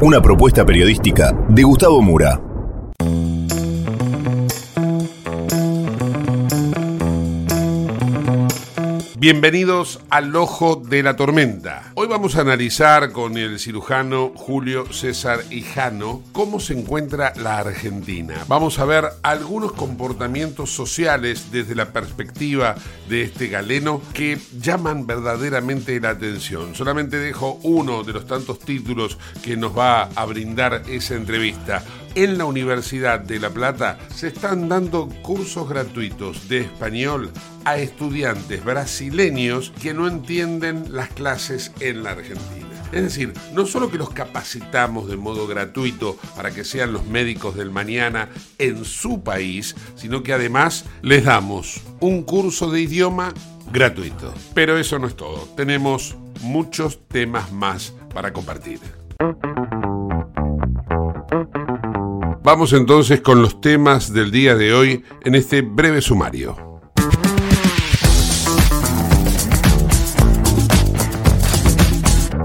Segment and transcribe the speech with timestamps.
[0.00, 2.47] Una propuesta periodística de Gustavo Mura.
[9.20, 11.90] Bienvenidos al Ojo de la Tormenta.
[11.96, 18.36] Hoy vamos a analizar con el cirujano Julio César Hijano cómo se encuentra la Argentina.
[18.46, 22.76] Vamos a ver algunos comportamientos sociales desde la perspectiva
[23.08, 26.76] de este galeno que llaman verdaderamente la atención.
[26.76, 31.82] Solamente dejo uno de los tantos títulos que nos va a brindar esa entrevista
[32.24, 37.30] en la Universidad de La Plata se están dando cursos gratuitos de español
[37.64, 42.66] a estudiantes brasileños que no entienden las clases en la Argentina.
[42.90, 47.54] Es decir, no solo que los capacitamos de modo gratuito para que sean los médicos
[47.54, 53.32] del mañana en su país, sino que además les damos un curso de idioma
[53.72, 54.34] gratuito.
[54.54, 58.80] Pero eso no es todo, tenemos muchos temas más para compartir.
[62.50, 66.56] Vamos entonces con los temas del día de hoy en este breve sumario.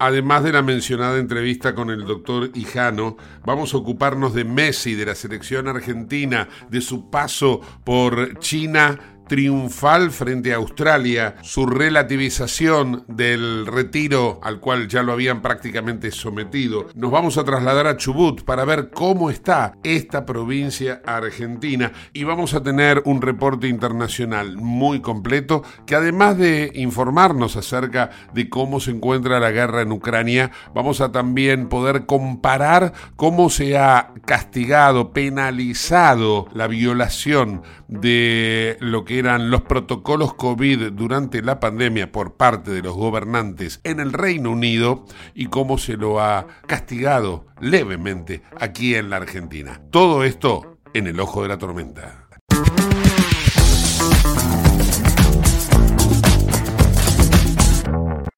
[0.01, 3.15] Además de la mencionada entrevista con el doctor Hijano,
[3.45, 10.11] vamos a ocuparnos de Messi, de la selección argentina, de su paso por China triunfal
[10.11, 16.85] frente a Australia, su relativización del retiro al cual ya lo habían prácticamente sometido.
[16.93, 22.53] Nos vamos a trasladar a Chubut para ver cómo está esta provincia argentina y vamos
[22.53, 28.91] a tener un reporte internacional muy completo que además de informarnos acerca de cómo se
[28.91, 36.47] encuentra la guerra en Ucrania, vamos a también poder comparar cómo se ha castigado, penalizado
[36.53, 37.63] la violación
[38.01, 43.79] de lo que eran los protocolos COVID durante la pandemia por parte de los gobernantes
[43.83, 49.81] en el Reino Unido y cómo se lo ha castigado levemente aquí en la Argentina.
[49.91, 52.27] Todo esto en el ojo de la tormenta.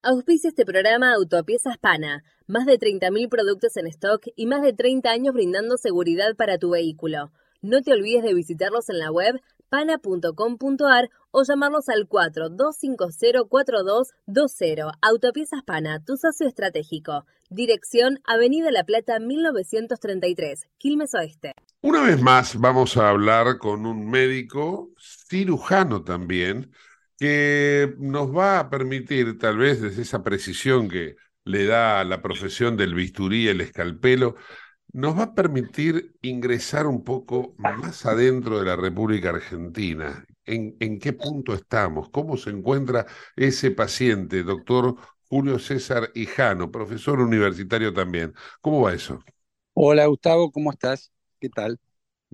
[0.03, 2.23] Auspicia este programa Autopiezas Pana.
[2.45, 6.69] Más de 30.000 productos en stock y más de 30 años brindando seguridad para tu
[6.69, 7.31] vehículo.
[7.65, 14.91] No te olvides de visitarlos en la web pana.com.ar o llamarlos al 42504220.
[15.01, 17.25] Autopiezas Pana, tu socio estratégico.
[17.49, 21.53] Dirección Avenida La Plata 1933, Quilmes Oeste.
[21.81, 26.71] Una vez más vamos a hablar con un médico cirujano también
[27.17, 31.15] que nos va a permitir, tal vez desde esa precisión que
[31.45, 34.35] le da la profesión del bisturí el escalpelo,
[34.95, 40.25] nos va a permitir ingresar un poco más adentro de la República Argentina.
[40.45, 42.07] ¿En, ¿En, qué punto estamos?
[42.11, 43.05] ¿Cómo se encuentra
[43.35, 44.95] ese paciente, doctor
[45.27, 48.33] Julio César Hijano, profesor universitario también?
[48.61, 49.21] ¿Cómo va eso?
[49.73, 51.11] Hola Gustavo, ¿cómo estás?
[51.41, 51.77] ¿Qué tal?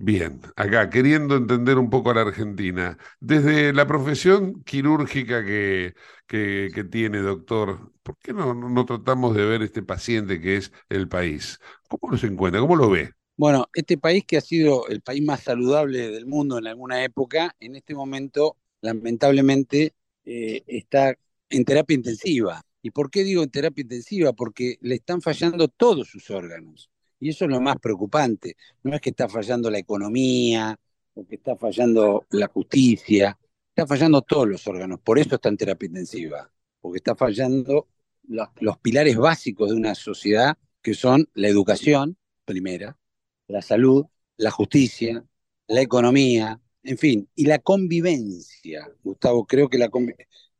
[0.04, 5.94] Bien, acá queriendo entender un poco a la Argentina, desde la profesión quirúrgica que,
[6.26, 11.08] que, tiene, doctor, ¿por qué no, no tratamos de ver este paciente que es el
[11.08, 11.60] país?
[11.88, 12.60] ¿Cómo se encuentra?
[12.60, 13.12] ¿Cómo lo ve?
[13.36, 17.54] Bueno, este país que ha sido el país más saludable del mundo en alguna época,
[17.60, 19.94] en este momento, lamentablemente,
[20.24, 21.14] eh, está
[21.48, 22.60] en terapia intensiva.
[22.82, 24.32] ¿Y por qué digo en terapia intensiva?
[24.32, 26.91] Porque le están fallando todos sus órganos.
[27.22, 28.56] Y eso es lo más preocupante.
[28.82, 30.76] No es que está fallando la economía,
[31.14, 33.38] o que está fallando la justicia,
[33.68, 34.98] está fallando todos los órganos.
[34.98, 37.86] Por eso está en terapia intensiva, porque está fallando
[38.24, 42.98] los, pilares básicos de una sociedad, que son la educación, primera,
[43.46, 44.04] la salud,
[44.36, 45.24] la justicia,
[45.68, 48.90] la economía, en fin, y la convivencia.
[49.04, 49.88] Gustavo, creo que la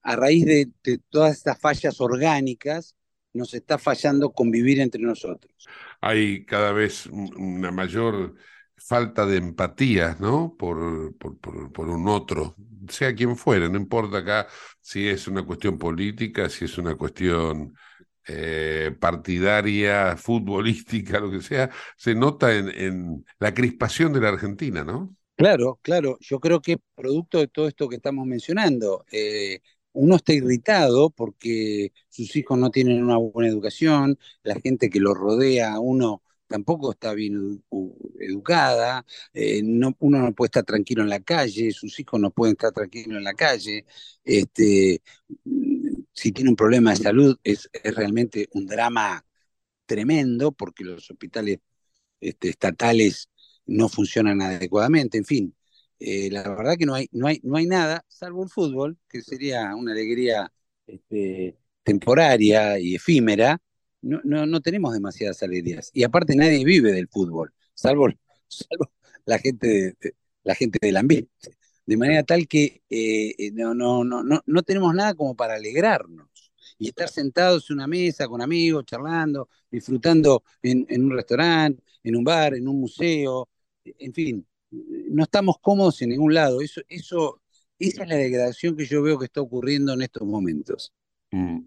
[0.02, 0.70] a raíz de,
[1.10, 2.94] todas estas fallas orgánicas,
[3.32, 5.52] nos está fallando convivir entre nosotros.
[6.00, 8.34] Hay cada vez una mayor
[8.76, 10.56] falta de empatía, ¿no?
[10.58, 12.56] Por, por, por, un otro,
[12.88, 14.48] sea quien fuera, no importa acá
[14.80, 17.74] si es una cuestión política, si es una cuestión
[18.26, 24.84] eh, partidaria, futbolística, lo que sea, se nota en, en, la crispación de la Argentina,
[24.84, 25.14] ¿no?
[25.36, 29.60] Claro, claro, yo creo que producto de todo esto que estamos mencionando, eh,
[29.92, 35.14] uno está irritado porque sus hijos no tienen una buena educación, la gente que lo
[35.14, 37.64] rodea a uno tampoco está bien
[38.20, 42.52] educada, eh, no, uno no puede estar tranquilo en la calle, sus hijos no pueden
[42.52, 43.86] estar tranquilos en la calle,
[44.24, 45.02] este,
[46.12, 49.24] si tiene un problema de salud es, realmente un drama
[49.86, 51.60] tremendo porque los hospitales
[52.20, 53.30] este, estatales
[53.66, 55.56] no funcionan adecuadamente, en fin.
[56.04, 59.22] Eh, la verdad que no hay, no, hay, no hay nada, salvo el fútbol, que
[59.22, 60.52] sería una alegría
[60.86, 63.60] este, temporaria y efímera.
[64.00, 65.90] No, no, no, tenemos demasiadas alegrías.
[65.94, 68.08] Y aparte nadie vive del fútbol, salvo,
[68.48, 68.90] salvo
[69.26, 71.30] la, gente de, la gente del ambiente.
[71.86, 75.54] De manera tal que eh, eh, no, no, no, no, no tenemos nada como para
[75.54, 76.28] alegrarnos.
[76.78, 82.16] Y estar sentados en una mesa con amigos, charlando, disfrutando en, en un restaurante, en
[82.16, 83.48] un bar, en un museo,
[83.84, 86.60] en fin, no estamos cómodos en ningún lado.
[86.60, 87.42] Eso, eso,
[87.78, 90.92] esa es la degradación que yo veo que está ocurriendo en estos momentos.
[91.30, 91.60] Mm.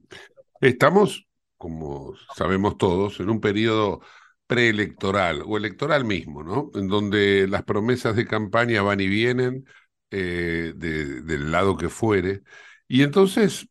[0.62, 4.02] Estamos, como sabemos todos, en un periodo
[4.48, 6.72] preelectoral o electoral mismo, ¿no?
[6.76, 9.66] En donde las promesas de campaña van y vienen
[10.12, 12.44] eh, del lado que fuere.
[12.88, 13.68] Y entonces,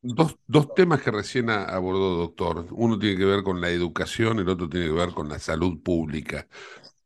[0.00, 2.66] dos, dos temas que recién abordó, doctor.
[2.70, 5.82] Uno tiene que ver con la educación, el otro tiene que ver con la salud
[5.82, 6.46] pública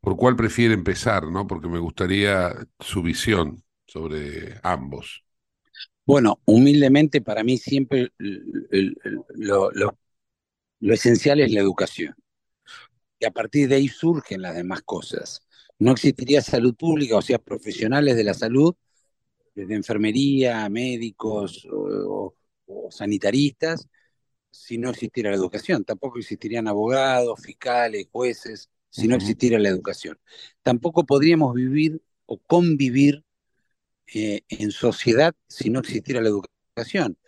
[0.07, 1.49] por cuál prefiere empezar, ¿no?
[1.49, 5.25] Porque me gustaría su visión sobre ambos.
[6.05, 8.13] Bueno, humildemente para mí siempre
[9.35, 9.73] lo,
[10.81, 12.15] esencial es la educación.
[13.19, 15.43] Y a partir de ahí surgen las demás cosas.
[15.81, 18.77] No existiría salud pública, o sea, profesionales de la salud,
[19.57, 22.33] desde enfermería, médicos o
[22.91, 23.89] sanitaristas,
[24.53, 25.85] si no existiera la educación.
[25.85, 30.19] Tampoco existirían abogados, fiscales, jueces, si no existiera la educación.
[30.63, 33.25] Tampoco podríamos vivir o convivir
[34.15, 37.19] eh, en sociedad si no existiera la educación.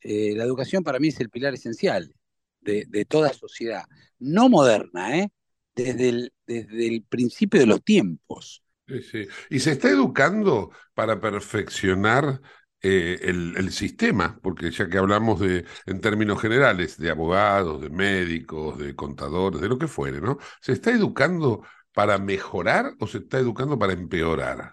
[0.00, 2.14] Eh, la educación para mí es el pilar esencial
[2.60, 3.84] de, toda sociedad,
[4.18, 5.28] no moderna, ¿eh?
[5.74, 8.62] desde, el, desde el principio de los tiempos.
[8.88, 9.26] Sí, sí.
[9.50, 12.40] Y se está educando para perfeccionar
[12.82, 18.78] eh, el, sistema, porque ya que hablamos de, en términos generales, de abogados, de médicos,
[18.78, 20.38] de contadores, de lo que fuere, ¿no?
[20.60, 21.62] ¿Se está educando
[21.92, 24.72] para mejorar o se está educando para empeorar?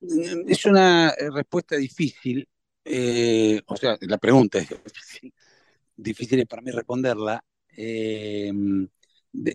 [0.00, 2.48] Es una eh, respuesta difícil,
[2.84, 5.34] eh, o sea, la pregunta es difícil,
[5.96, 7.44] difícil para mí responderla.
[7.76, 8.88] de,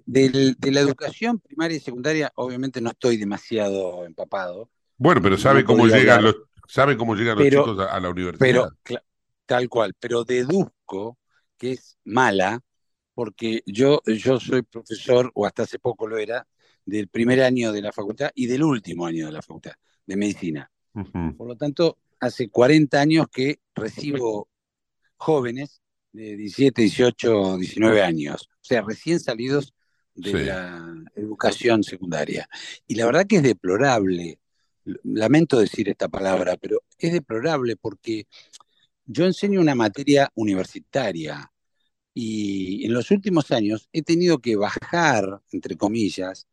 [0.06, 4.70] de, la educación primaria y secundaria, obviamente no estoy demasiado empapado.
[4.98, 8.40] Bueno, pero sabe cómo llegan los ¿Sabe cómo llegan los chicos a, la universidad?
[8.40, 9.02] Pero,
[9.46, 11.18] tal cual, pero deduzco
[11.58, 12.62] que es mala,
[13.14, 16.46] porque yo, yo soy profesor, o hasta hace poco lo era,
[16.86, 19.74] del primer año de la facultad y del último año de la facultad
[20.06, 20.72] de medicina.
[20.94, 24.50] Por lo tanto, hace 40 años que recibo
[25.16, 25.82] jóvenes
[26.12, 29.74] de 17, 18, 19 años, o sea, recién salidos
[30.16, 32.50] de la educación secundaria.
[32.88, 34.40] Y la verdad que es deplorable
[35.03, 38.27] lamento decir esta palabra, pero es deplorable porque
[39.06, 41.51] yo enseño una materia universitaria
[42.13, 46.48] y en los últimos años he tenido que bajar, entre comillas,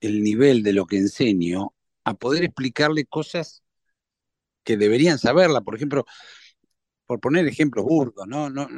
[0.00, 3.62] el nivel de lo que enseño a poder explicarle cosas
[4.64, 5.60] que deberían saberla.
[5.62, 6.04] Por ejemplo,
[7.06, 8.50] por poner ejemplos burdos, ¿no?
[8.50, 8.68] No,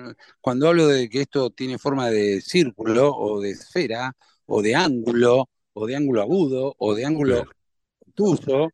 [0.41, 5.51] Cuando hablo de que esto tiene forma de círculo o de esfera o de ángulo
[5.73, 7.45] o de ángulo agudo o de ángulo
[7.99, 8.71] obtuso,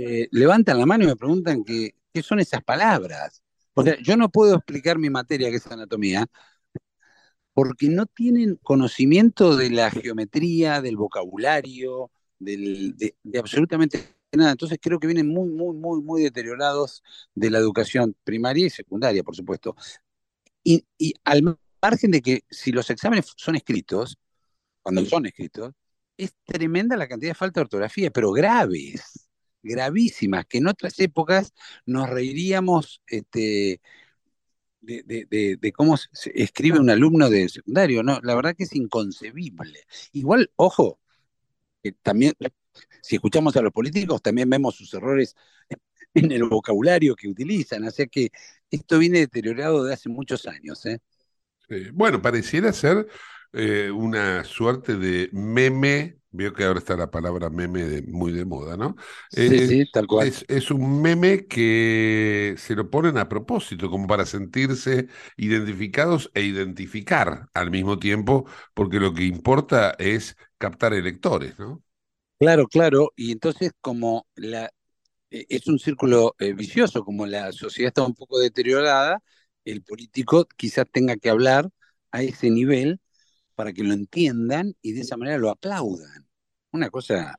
[0.00, 3.42] eh, levantan la mano y me preguntan qué, son esas palabras.
[3.74, 6.24] O sea, yo no puedo explicar mi materia, que es anatomía,
[7.52, 14.52] porque no tienen conocimiento de la geometría, del vocabulario, de, absolutamente nada.
[14.52, 17.02] Entonces creo que vienen muy, muy, muy, muy deteriorados
[17.34, 19.74] de la educación primaria y secundaria, por supuesto.
[20.62, 20.84] y
[21.24, 24.16] al margen de que si los exámenes son escritos,
[24.80, 25.72] cuando son escritos,
[26.16, 29.27] es tremenda la cantidad de falta de ortografía, pero graves,
[29.62, 31.52] gravísimas, que en otras épocas
[31.86, 33.80] nos reiríamos este,
[34.80, 38.02] de, cómo se escribe un alumno de secundario.
[38.02, 39.80] No, la verdad que es inconcebible.
[40.12, 41.00] Igual, ojo,
[42.02, 42.34] también,
[43.02, 45.36] si escuchamos a los políticos, también vemos sus errores
[46.14, 47.84] en el vocabulario que utilizan.
[47.84, 48.30] O sea que
[48.70, 50.84] esto viene deteriorado de hace muchos años.
[50.86, 51.00] ¿eh?
[51.92, 53.08] bueno, pareciera ser
[53.52, 58.76] eh, una suerte de meme Veo que ahora está la palabra meme muy de moda,
[58.76, 58.96] ¿no?
[59.30, 60.28] Sí, eh, sí, tal cual.
[60.46, 65.08] Es, un meme que se lo ponen a propósito, como para sentirse
[65.38, 68.44] identificados e identificar al mismo tiempo,
[68.74, 71.82] porque lo que importa es captar electores, ¿no?
[72.38, 73.12] Claro, claro.
[73.16, 74.70] Y entonces, como la,
[75.30, 79.22] e, es un círculo eh, vicioso, como la sociedad está un poco deteriorada,
[79.64, 81.70] el político quizás tenga que hablar
[82.10, 83.00] a ese nivel
[83.58, 86.28] para que lo entiendan y de esa manera lo aplaudan.
[86.70, 87.36] Una cosa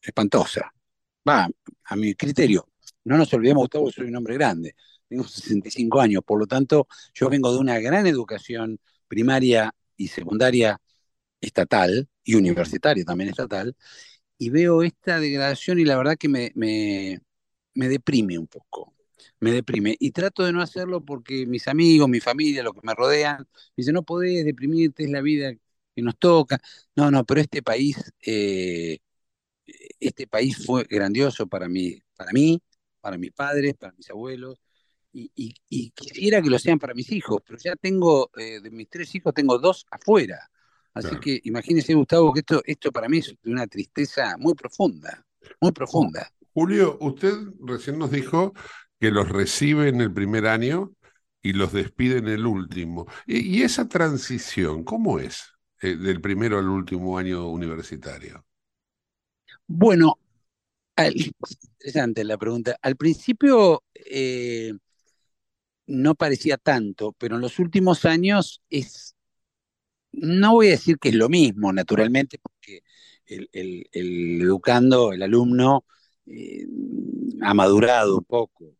[0.00, 0.72] espantosa.
[1.28, 1.46] Va,
[1.84, 2.70] a mi criterio.
[3.04, 4.74] No nos olvidemos, Gustavo, soy un hombre grande.
[5.06, 10.80] Tengo 65 años, por lo tanto, yo vengo de una gran educación primaria y secundaria
[11.38, 13.76] estatal y universitaria también estatal,
[14.38, 17.20] y veo esta degradación y la verdad que me, me,
[17.74, 18.95] me deprime un poco
[19.40, 19.96] me deprime.
[19.98, 23.72] Y trato de no hacerlo porque mis amigos, mi familia, los que me rodean, me
[23.76, 25.52] dicen, no podés deprimirte, es la vida
[25.94, 26.60] que nos toca.
[26.94, 28.98] No, no, pero este país, eh,
[30.00, 32.62] este país fue grandioso para mí, para mí,
[33.00, 34.60] para mis padres, para mis abuelos,
[35.12, 39.14] y, quisiera que lo sean para mis hijos, pero ya tengo, eh, de mis tres
[39.14, 40.50] hijos, tengo dos afuera.
[40.92, 45.24] Así que imagínese, Gustavo, que esto, esto para mí es de una tristeza muy profunda,
[45.60, 46.30] muy profunda.
[46.54, 48.54] Julio, usted recién nos dijo
[48.98, 50.92] que los recibe en el primer año
[51.42, 53.06] y los despide en el último.
[53.26, 58.44] ¿Y, esa transición, cómo es eh, del primero al último año universitario?
[59.66, 60.18] Bueno,
[60.96, 62.76] interesante la pregunta.
[62.80, 64.72] Al principio eh,
[65.86, 69.14] no parecía tanto, pero en los últimos años es,
[70.12, 72.82] no voy a decir que es lo mismo, naturalmente, porque
[73.26, 75.84] el, educando, el alumno,
[76.26, 76.66] eh,
[77.42, 78.74] ha madurado un poco.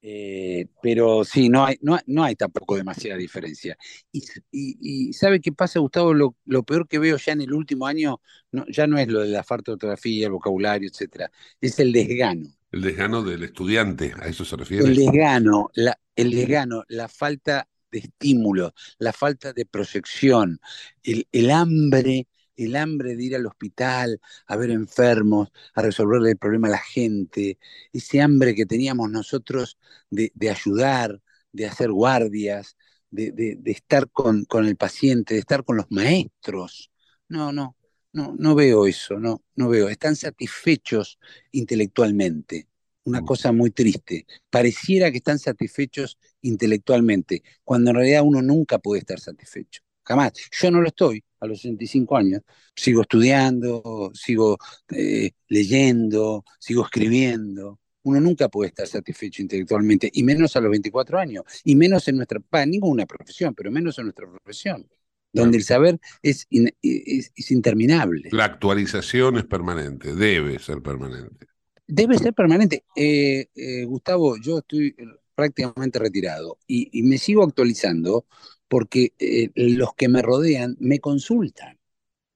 [0.00, 3.76] Eh, pero sí, no hay, no, no, hay tampoco demasiada diferencia.
[4.12, 6.14] Y, ¿sabe qué pasa, Gustavo?
[6.14, 8.20] Lo, peor que veo ya en el último año
[8.52, 11.92] no, ya no es lo de la falta de ortografía, el vocabulario, etcétera, es el
[11.92, 12.48] desgano.
[12.70, 14.84] El desgano del estudiante, ¿a eso se refiere?
[14.84, 20.60] El desgano, la, el desgano, la falta de estímulo, la falta de proyección,
[21.02, 22.28] el, el hambre
[22.58, 26.78] el hambre de ir al hospital, a ver enfermos, a resolverle el problema a la
[26.78, 27.58] gente,
[27.92, 29.78] ese hambre que teníamos nosotros
[30.10, 31.22] de, ayudar,
[31.52, 32.76] de hacer guardias,
[33.10, 36.90] de, estar con, con, el paciente, de estar con los maestros.
[37.28, 37.76] No, no,
[38.12, 39.88] no, no veo eso, no, no veo.
[39.88, 41.18] Están satisfechos
[41.52, 42.68] intelectualmente.
[43.04, 43.24] Una mm.
[43.24, 44.26] cosa muy triste.
[44.50, 49.82] Pareciera que están satisfechos intelectualmente, cuando en realidad uno nunca puede estar satisfecho.
[50.02, 50.32] Jamás.
[50.50, 52.42] Yo no lo estoy a los 65 años.
[52.74, 54.58] Sigo estudiando, sigo
[54.90, 57.78] eh, leyendo, sigo escribiendo.
[58.02, 62.16] Uno nunca puede estar satisfecho intelectualmente, y menos a los 24 años, y menos en
[62.16, 64.88] nuestra, ninguna profesión, pero menos en nuestra profesión,
[65.32, 68.28] donde el saber es, es, interminable.
[68.32, 71.46] La actualización es permanente, debe ser permanente.
[71.86, 72.84] Debe ser permanente.
[72.96, 74.94] Eh, eh, Gustavo, yo estoy
[75.34, 78.26] prácticamente retirado y, y, me sigo actualizando
[78.68, 81.78] porque eh, los que me rodean me consultan.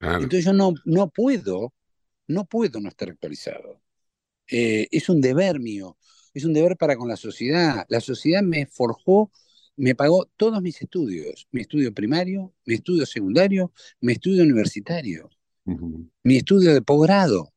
[0.01, 1.73] Entonces yo no, no puedo,
[2.27, 3.81] no puedo no estar actualizado.
[4.51, 5.97] Eh, es un deber mío,
[6.35, 7.87] es un deber para con la sociedad.
[7.89, 9.31] La sociedad me forjó,
[9.77, 15.31] me pagó todos mis estudios, mi estudio primario, mi estudio secundario, mi estudio universitario,
[15.65, 17.53] mi estudio de posgrado.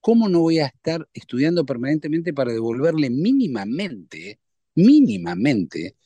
[0.00, 4.40] ¿Cómo no voy a estar estudiando permanentemente para devolverle mínimamente,
[4.74, 5.96] mínimamente,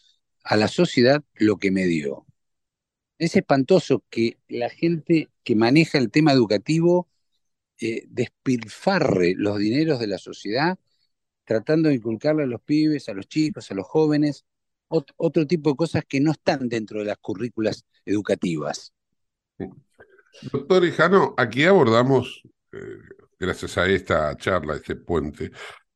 [0.45, 2.27] a la sociedad lo que me dio.
[3.19, 7.09] Es espantoso que la gente que maneja el tema educativo
[7.81, 10.79] eh, despilfarre los dineros de la sociedad
[11.45, 14.45] tratando de inculcarle a los pibes, a los chicos, a los jóvenes,
[14.89, 18.93] otro tipo de cosas que no están dentro de las currículas educativas.
[20.51, 22.79] Doctor Hijano, aquí abordamos, eh,
[23.39, 25.51] gracias a esta charla, este puente,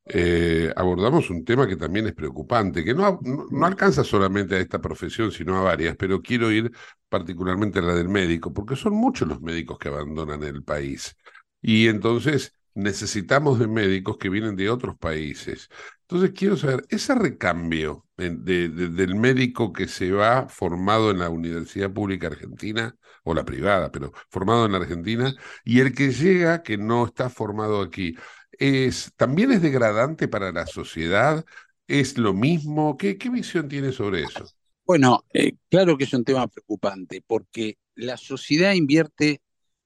[0.09, 4.81] eh, abordamos un tema que también es preocupante, que no, no, alcanza solamente a esta
[4.81, 6.71] profesión, sino a varias, pero quiero ir
[7.09, 11.17] particularmente a la del médico, porque son muchos los médicos que abandonan el país.
[11.61, 15.69] Y entonces necesitamos de médicos que vienen de otros países.
[16.03, 22.29] Entonces quiero saber, ese recambio del médico que se va formado en la Universidad Pública
[22.29, 22.95] Argentina,
[23.25, 25.35] o la privada, pero formado en la Argentina,
[25.65, 28.17] y el que llega que no está formado aquí,
[28.59, 31.45] es, ¿también es degradante para la sociedad?
[31.87, 32.97] ¿Es lo mismo?
[32.97, 34.47] ¿Qué, qué visión tiene sobre eso?
[34.85, 39.41] Bueno, eh, claro que es un tema preocupante, porque la sociedad invierte,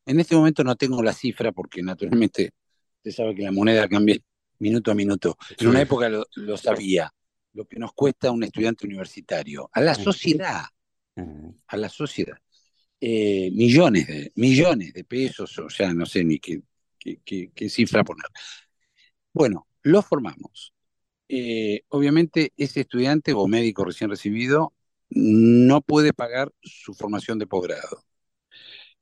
[0.04, 2.50] en este momento no tengo la cifra, porque naturalmente
[2.98, 4.18] usted sabe que la moneda cambia
[4.58, 5.36] minuto a minuto.
[5.58, 7.10] En una época lo, sabía,
[7.54, 10.64] lo que nos cuesta un estudiante universitario, a la sociedad,
[11.66, 12.36] a la sociedad.
[13.00, 16.60] Eh, millones, de, millones de pesos, o sea, no sé ni qué,
[17.00, 18.26] qué, cifra poner.
[19.33, 20.75] Bueno, lo formamos.
[21.28, 24.75] Eh, obviamente ese estudiante o médico recién recibido
[25.11, 28.04] no puede pagar su formación de posgrado.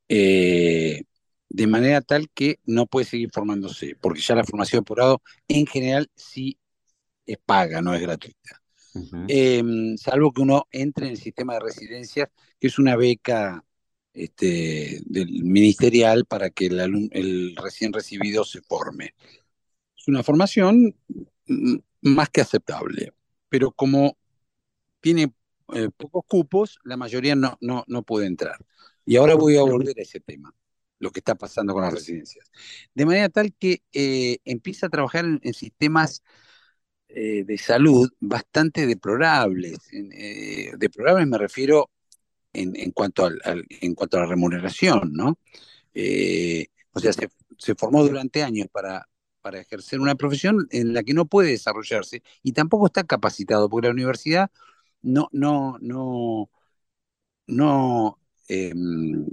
[0.09, 1.03] Eh,
[1.51, 5.67] de manera tal que no puede seguir formándose, porque ya la formación de posgrado en
[5.67, 6.59] general sí
[7.27, 8.63] es paga, no es gratuita.
[9.29, 12.29] Em, salvo que uno entre en el sistema de residencias,
[12.59, 13.65] que es una beca
[14.13, 19.15] este, del ministerial para que el, recién recibido se forme.
[19.97, 20.95] Es una formación
[22.01, 23.13] más que aceptable,
[23.49, 24.17] pero como
[25.01, 25.33] tiene
[25.75, 28.59] eh, pocos cupos, la mayoría no, no, no puede entrar.
[29.05, 30.55] Y ahora voy a volver a ese tema
[30.99, 32.51] lo que está pasando con las residencias.
[32.95, 36.23] De manera tal que eh, empieza a trabajar en, sistemas
[37.09, 39.79] eh, de salud bastante deplorables.
[39.93, 41.91] Eh, deplorables me refiero
[42.59, 43.41] en, cuanto al,
[43.81, 45.39] en cuanto a la remuneración, ¿no?
[46.93, 49.09] o sea, se, formó durante años para,
[49.41, 53.89] para ejercer una profesión en la que no puede desarrollarse y tampoco está capacitado, porque
[53.89, 54.51] la universidad
[55.03, 56.51] no, no, no,
[57.47, 59.27] no em,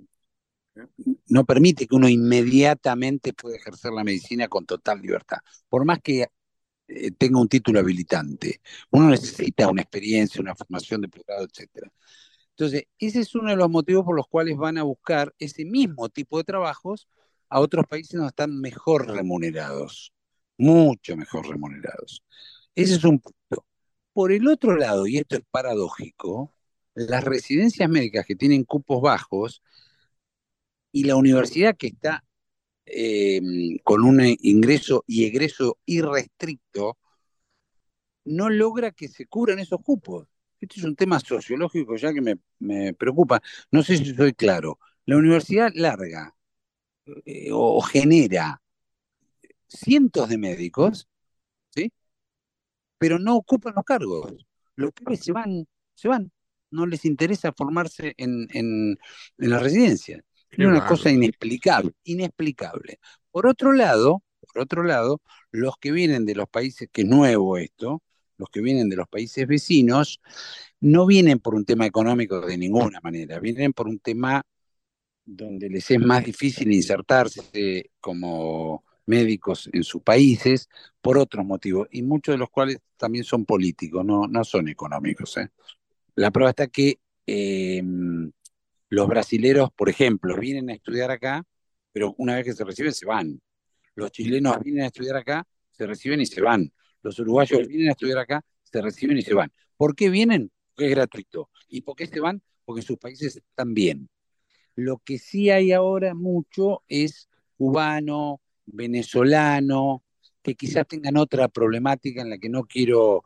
[1.27, 5.37] no permite que uno inmediatamente pueda ejercer la medicina con total libertad.
[5.69, 6.27] Por más que
[6.87, 11.89] eh, tenga un título habilitante, uno necesita una experiencia, una formación de posgrado, etc.
[12.57, 16.07] Entonces, ese es uno de los motivos por los cuales van a buscar ese mismo
[16.07, 17.09] tipo de trabajos
[17.49, 20.13] a otros países donde están mejor remunerados,
[20.57, 22.23] mucho mejor remunerados.
[22.73, 23.65] Ese es un punto.
[24.13, 26.55] Por el otro lado, y esto es paradójico,
[26.93, 29.61] las residencias médicas que tienen cupos bajos
[30.93, 32.23] y la universidad que está
[32.85, 33.41] eh,
[33.83, 36.97] con un ingreso y egreso irrestricto
[38.23, 40.27] no logra que se cubran esos cupos.
[40.59, 43.41] Este es un tema sociológico ya que me, preocupa.
[43.71, 44.79] No sé si soy claro.
[45.05, 46.35] La universidad larga
[47.25, 48.61] eh, o genera
[49.67, 51.07] cientos de médicos,
[51.69, 51.91] ¿sí?
[52.97, 54.33] Pero no ocupan los cargos.
[54.75, 56.31] Los pibes se van, se van.
[56.71, 58.97] No les interesa formarse en, en,
[59.37, 60.23] en la residencia.
[60.49, 62.99] Es una cosa inexplicable, inexplicable.
[63.29, 67.57] Por otro lado, por otro lado, los que vienen de los países, que es nuevo
[67.57, 68.01] esto,
[68.37, 70.21] los que vienen de los países vecinos,
[70.81, 74.43] no vienen por un tema económico de ninguna manera, vienen por un tema
[75.25, 80.69] donde les es más difícil insertarse como médicos en sus países
[81.01, 85.37] por otros motivos, y muchos de los cuales también son políticos, no, no son económicos.
[85.37, 85.49] ¿eh?
[86.15, 87.81] La prueba está que eh,
[88.89, 91.43] los brasileros, por ejemplo, vienen a estudiar acá,
[91.91, 93.41] pero una vez que se reciben se van.
[93.95, 96.71] Los chilenos vienen a estudiar acá, se reciben y se van.
[97.05, 99.51] Los uruguayos vienen a estudiar acá, se reciben y se van.
[99.77, 100.51] ¿Por qué vienen?
[100.73, 101.51] Porque es gratuito.
[101.69, 102.41] ¿Y por qué se van?
[102.65, 104.09] Porque sus países están bien.
[104.73, 110.03] Lo que sí hay ahora mucho es cubano, venezolano,
[110.41, 113.23] que quizás tengan otra problemática en la que no quiero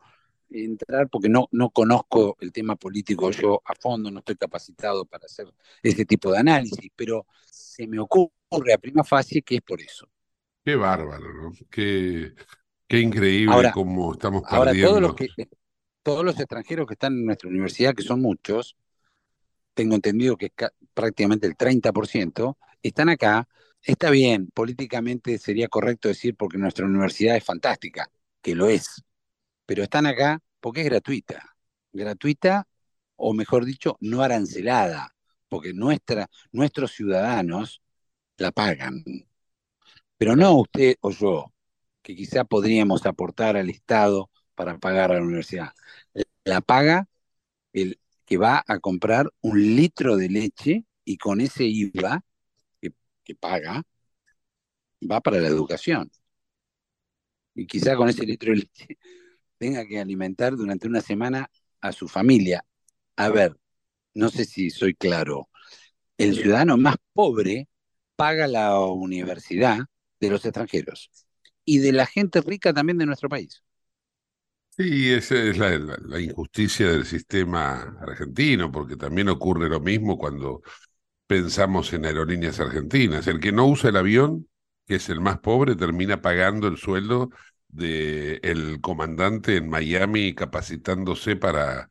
[0.50, 5.24] entrar porque no, no conozco el tema político yo a fondo, no estoy capacitado para
[5.24, 5.46] hacer
[5.82, 10.06] ese tipo de análisis, pero se me ocurre a prima fase que es por eso.
[10.62, 11.52] Qué bárbaro, ¿no?
[11.70, 12.34] Qué,
[12.90, 14.88] qué increíble cómo estamos perdiendo.
[14.88, 15.28] Ahora, todos los, que,
[16.02, 18.76] todos los extranjeros que están en nuestra universidad, que son muchos,
[19.74, 20.52] tengo entendido que
[20.92, 23.46] prácticamente el 30%, están acá.
[23.80, 28.10] Está bien, políticamente sería correcto decir porque nuestra universidad es fantástica,
[28.42, 29.04] que lo es,
[29.64, 31.56] pero están acá porque es gratuita.
[31.92, 32.66] Gratuita,
[33.16, 35.14] o mejor dicho, no arancelada,
[35.48, 37.80] porque nuestra, nuestros ciudadanos
[38.36, 39.04] la pagan.
[40.18, 41.52] Pero no usted o yo,
[42.10, 45.72] que quizá podríamos aportar al Estado para pagar a la universidad.
[46.44, 47.08] La paga
[47.72, 52.24] el que va a comprar un litro de leche y con ese IVA
[52.80, 52.92] que,
[53.22, 53.84] que paga,
[55.08, 56.10] va para la educación.
[57.54, 58.98] Y quizá con ese litro de leche
[59.58, 61.48] tenga que alimentar durante una semana
[61.80, 62.64] a su familia.
[63.14, 63.56] A ver,
[64.14, 65.48] no sé si soy claro,
[66.18, 67.68] el ciudadano más pobre
[68.16, 69.78] paga la universidad
[70.18, 71.29] de los extranjeros
[71.70, 73.62] y de la gente rica también de nuestro país.
[74.76, 80.62] Sí, esa es la, injusticia del sistema argentino, porque también ocurre lo mismo cuando
[81.26, 83.26] pensamos en aerolíneas argentinas.
[83.28, 84.48] El que no usa el avión,
[84.86, 87.30] que es el más pobre, termina pagando el sueldo
[87.68, 91.88] del comandante en Miami capacitándose para,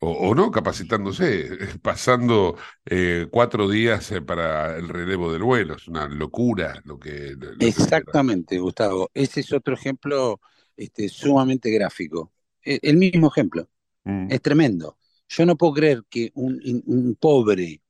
[0.00, 1.48] o, o no capacitándose,
[1.82, 2.56] pasando
[2.86, 5.76] eh, cuatro días eh, para el relevo del vuelo.
[5.76, 7.34] Es una locura lo que...
[7.38, 9.10] lo que- Exactamente, Gustavo.
[9.14, 10.40] Ese es otro ejemplo
[10.76, 12.32] este, sumamente gráfico.
[12.62, 13.68] E- El mismo ejemplo.
[14.04, 14.30] Mm.
[14.30, 14.98] Es tremendo.
[15.28, 17.82] Yo no puedo creer que un, un pobre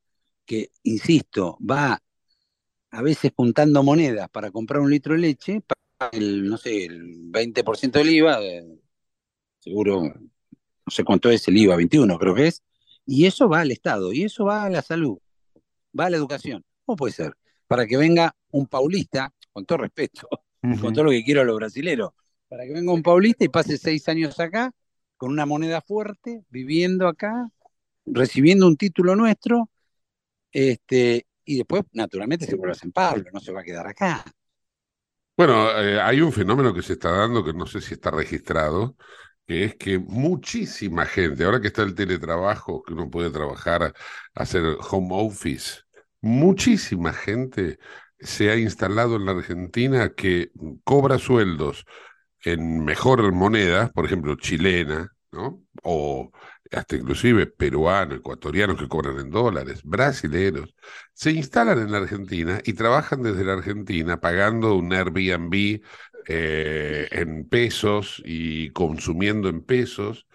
[0.44, 2.00] que, insisto, va
[2.90, 7.02] a veces juntando monedas para comprar un litro de leche, paga el, no sé, el
[7.30, 8.64] 20% del IVA, eh,
[9.60, 10.02] seguro,
[10.88, 12.62] no sé cuánto es el IVA, 21 creo que es,
[13.04, 15.18] y eso va al Estado, y eso va a la salud,
[15.98, 16.64] va a la educación.
[16.86, 17.34] ¿Cómo puede ser?
[17.66, 20.26] Para que venga un paulista, con todo respeto,
[20.80, 22.12] con todo lo que quiero a los brasileros,
[22.48, 24.72] para que venga un paulista y pase seis años acá,
[25.18, 27.50] con una moneda fuerte, viviendo acá,
[28.06, 29.68] recibiendo un título nuestro,
[30.50, 34.24] este, y después, naturalmente, se vuelve a San Pablo, no se va a quedar acá.
[35.36, 38.96] Bueno, eh, hay un fenómeno que se está dando que no sé si está registrado,
[39.48, 43.94] que es que muchísima gente, ahora que está el teletrabajo, que uno puede trabajar,
[44.34, 45.80] hacer home office,
[46.20, 47.78] muchísima gente
[48.20, 50.50] se ha instalado en la Argentina que
[50.84, 51.86] cobra sueldos
[52.44, 55.62] en mejor moneda, por ejemplo, chilena, ¿no?
[55.82, 56.30] O
[56.70, 60.74] hasta inclusive peruanos, ecuatorianos que cobran en dólares, brasileros,
[61.14, 65.80] se instalan en la Argentina y trabajan desde la Argentina pagando un Airbnb
[66.30, 70.26] eh, en pesos y consumiendo en pesos.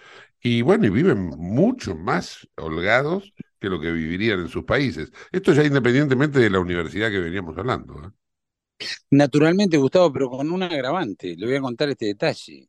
[0.41, 5.11] Y bueno, y viven mucho más holgados que lo que vivirían en sus países.
[5.31, 7.93] Esto ya independientemente de la universidad que veníamos hablando.
[8.03, 8.85] ¿eh?
[9.11, 12.67] Naturalmente, Gustavo, pero con un agravante, le voy a contar este detalle.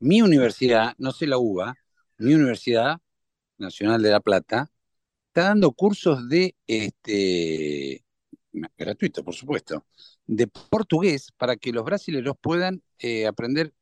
[0.00, 1.74] Mi universidad, no sé la UBA,
[2.18, 2.98] mi Universidad
[3.56, 4.68] Nacional de La Plata,
[5.28, 8.04] está dando cursos de, este,
[8.76, 9.86] gratuito, por supuesto,
[10.26, 13.72] de portugués para que los brasileños puedan eh, aprender,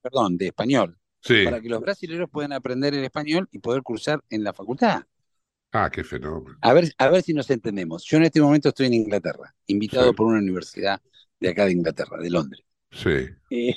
[0.00, 1.44] perdón, de español, Sí.
[1.44, 5.02] para que los brasileños puedan aprender el español y poder cursar en la facultad.
[5.72, 6.56] Ah, qué fenómeno.
[6.62, 8.04] A ver, a ver si nos entendemos.
[8.04, 10.14] Yo en este momento estoy en Inglaterra, invitado Sí.
[10.16, 11.00] por una universidad
[11.38, 12.64] de acá de Inglaterra, de Londres.
[12.90, 13.28] Sí.
[13.50, 13.76] Eh,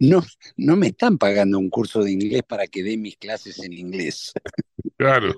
[0.00, 0.24] no,
[0.56, 4.32] no me están pagando un curso de inglés para que dé mis clases en inglés.
[4.96, 5.34] Claro,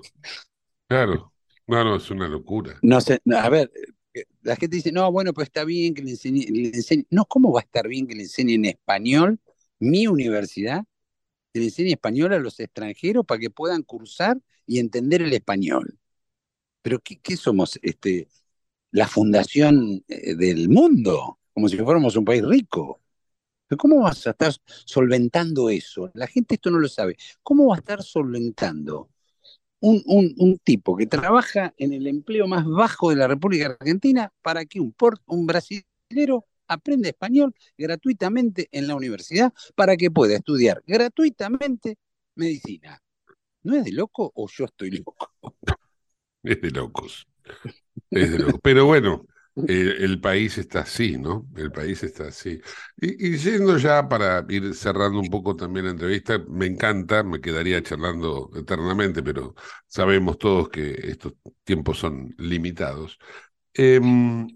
[0.87, 1.33] claro.
[1.67, 2.77] No, no, es una locura.
[2.81, 3.71] No sé, a ver,
[4.43, 7.05] la gente dice, no, bueno, pues está bien que le enseñe, le enseñe.
[7.09, 9.39] No, ¿cómo va a estar bien que le enseñe en español
[9.79, 10.83] mi universidad?
[11.53, 15.99] Le enseñe español a los extranjeros para que puedan cursar y entender el español.
[16.81, 17.79] Pero ¿qué, somos?
[17.83, 18.27] Este,
[18.91, 23.01] la fundación eh, del mundo, como si fuéramos un país rico.
[23.67, 24.53] ¿Pero ¿Cómo vas a estar
[24.85, 26.11] solventando eso?
[26.13, 27.17] La gente esto no lo sabe.
[27.43, 29.09] ¿Cómo va a estar solventando
[29.81, 34.31] un, un- un tipo que trabaja en el empleo más bajo de la República Argentina
[34.43, 40.35] para que un, por- un brasilero aprenda español gratuitamente en la universidad para que pueda
[40.35, 41.97] estudiar gratuitamente
[42.35, 42.99] medicina?
[43.63, 45.17] ¿No es de loco o yo estoy loco?
[46.43, 47.27] Es de locos.
[48.13, 48.59] Es de locos.
[48.63, 49.25] Pero bueno,
[49.67, 51.49] eh, el país está así, ¿no?
[51.55, 52.61] El país está así.
[52.99, 57.41] Y, y yendo ya para ir cerrando un poco también la entrevista, me encanta, me
[57.41, 59.55] quedaría charlando eternamente, pero
[59.87, 63.19] sabemos todos que estos tiempos son limitados.
[63.73, 64.47] Em,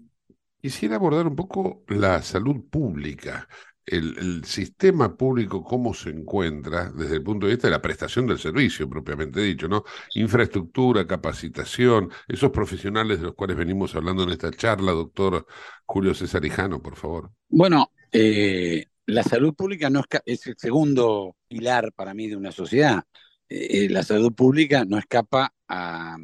[0.60, 3.48] quisiera abordar un poco la salud pública,
[3.86, 8.38] el, sistema público, cómo se encuentra desde el punto de vista de la prestación del
[8.38, 9.84] servicio, propiamente dicho, ¿no?
[10.14, 15.46] Infraestructura, capacitación, esos profesionales de los cuales venimos hablando en esta charla, doctor
[15.84, 17.30] Julio César Hijano, por favor.
[17.48, 22.52] Bueno, eh, la salud pública no esca- es el segundo pilar para mí de una
[22.52, 23.04] sociedad.
[23.48, 26.16] Eh, eh, la salud pública no escapa a,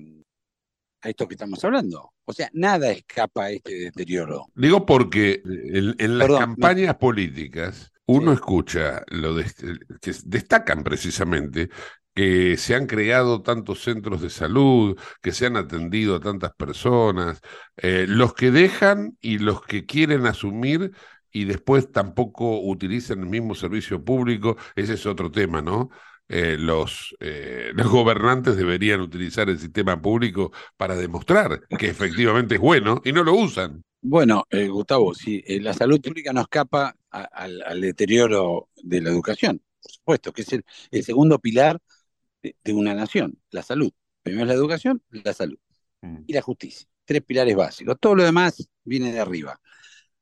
[1.02, 2.11] a esto que estamos hablando.
[2.24, 4.46] O sea, nada escapa a este deterioro.
[4.54, 8.34] Digo porque en, en las Perdón, campañas políticas uno Sí.
[8.34, 9.44] escucha lo de,
[10.00, 11.70] que destacan precisamente
[12.14, 17.40] que se han creado tantos centros de salud, que se han atendido a tantas personas,
[17.78, 20.92] eh, los que dejan y los que quieren asumir
[21.30, 25.88] y después tampoco utilizan el mismo servicio público, ese es otro tema, ¿no?
[26.32, 32.60] Eh, los, eh, los gobernantes deberían utilizar el sistema público para demostrar que efectivamente es
[32.60, 33.82] bueno y no lo usan.
[34.00, 39.00] Bueno, eh, Gustavo, sí, eh, la salud pública no escapa a- al, al deterioro de
[39.00, 41.78] la educación, por supuesto, que es el, el segundo pilar
[42.42, 43.92] de, de una nación, la salud.
[44.22, 45.58] Primero es la educación, la salud
[46.26, 46.88] y la justicia.
[47.04, 47.96] Tres pilares básicos.
[48.00, 49.60] Todo lo demás viene de arriba.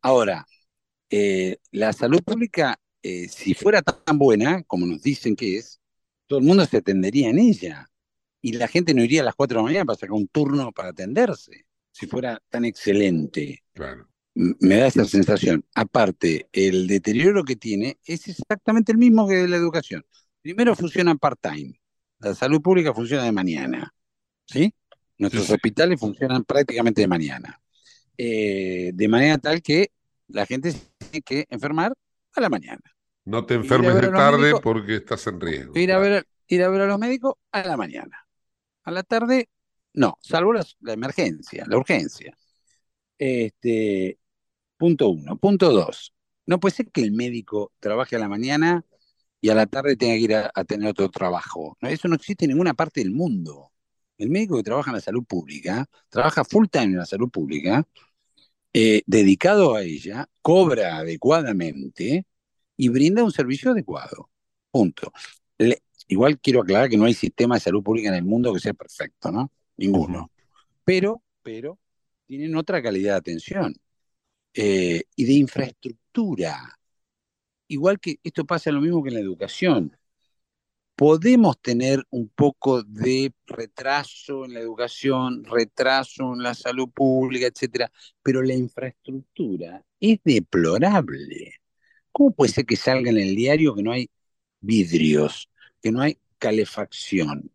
[0.03, 0.47] Ahora,
[1.11, 5.80] eh, la salud pública, eh, si fuera tan buena como nos dicen que es,
[6.31, 7.91] todo el mundo se atendería en ella.
[8.41, 10.71] Y la gente no iría a las 4 de la mañana para sacar un turno
[10.71, 13.65] para atenderse, si fuera tan excelente.
[13.73, 14.07] Claro.
[14.35, 15.65] Me da esa sensación.
[15.75, 20.05] Aparte, el deterioro que tiene es exactamente el mismo que de la educación.
[20.41, 21.75] Primero funciona part-time.
[22.21, 23.93] La salud pública funciona de mañana.
[24.47, 24.73] ¿Sí?
[25.19, 27.61] Nuestros Sí, hospitales funcionan prácticamente de mañana.
[28.17, 29.91] Eh, de manera tal que
[30.29, 30.79] la gente se
[31.11, 31.93] tiene que enfermar
[32.37, 32.83] a la mañana.
[33.31, 34.61] No te enfermes de tarde médicos.
[34.61, 35.79] porque estás en riesgo.
[35.79, 38.27] Ir a, ver, ir a ver a los médicos a la mañana.
[38.83, 39.49] A la tarde,
[39.93, 42.37] no, salvo la, la emergencia, la urgencia.
[43.17, 44.19] Este,
[44.77, 45.37] punto uno.
[45.37, 46.13] Punto dos.
[46.47, 48.85] No puede ser que el médico trabaje a la mañana
[49.41, 51.77] y a la tarde tenga que ir a, a tener otro trabajo.
[51.81, 53.71] No, eso no existe en ninguna parte del mundo.
[54.19, 57.87] El médico que trabaja en la salud pública, trabaja full time en la salud pública,
[58.73, 62.27] eh, dedicado a ella, cobra adecuadamente
[62.81, 64.31] y brinda un servicio adecuado.
[64.71, 65.13] Punto.
[65.59, 68.61] Le- igual quiero aclarar que no hay sistema de salud pública en el mundo que
[68.61, 69.53] sea perfecto, ¿no?
[69.77, 70.31] Ninguno.
[70.83, 71.79] Pero, pero,
[72.27, 73.75] tienen otra calidad de atención
[74.55, 76.79] eh, y de infraestructura.
[77.69, 79.95] Igual que esto pasa lo mismo que en la educación.
[80.97, 87.93] Podemos tener un poco de retraso en la educación, retraso en la salud pública, etcétera,
[88.23, 91.61] pero la infraestructura es deplorable.
[92.13, 94.11] ¿Cómo puede ser que salga en el diario que no hay
[94.61, 95.49] vidrios,
[95.83, 97.51] que no hay calefacción,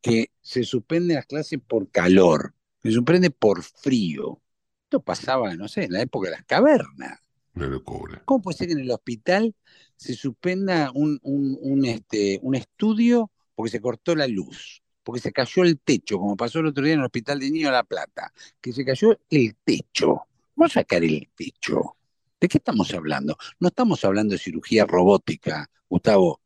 [0.00, 4.40] que se suspenden las clases por calor, que se suspende por frío?
[4.84, 7.18] Esto pasaba, no sé, en la época de las cavernas.
[7.54, 8.22] Locura.
[8.24, 9.54] ¿Cómo puede ser que en el hospital
[9.96, 15.32] se suspenda un, un, un, este, un estudio porque se cortó la luz, porque se
[15.32, 17.84] cayó el techo, como pasó el otro día en el Hospital de Niños de La
[17.84, 20.22] Plata, que se cayó el techo?
[20.56, 21.96] Vamos a sacar el techo.
[22.42, 23.38] ¿De qué estamos hablando?
[23.60, 26.40] No estamos hablando de cirugía robótica, Gustavo.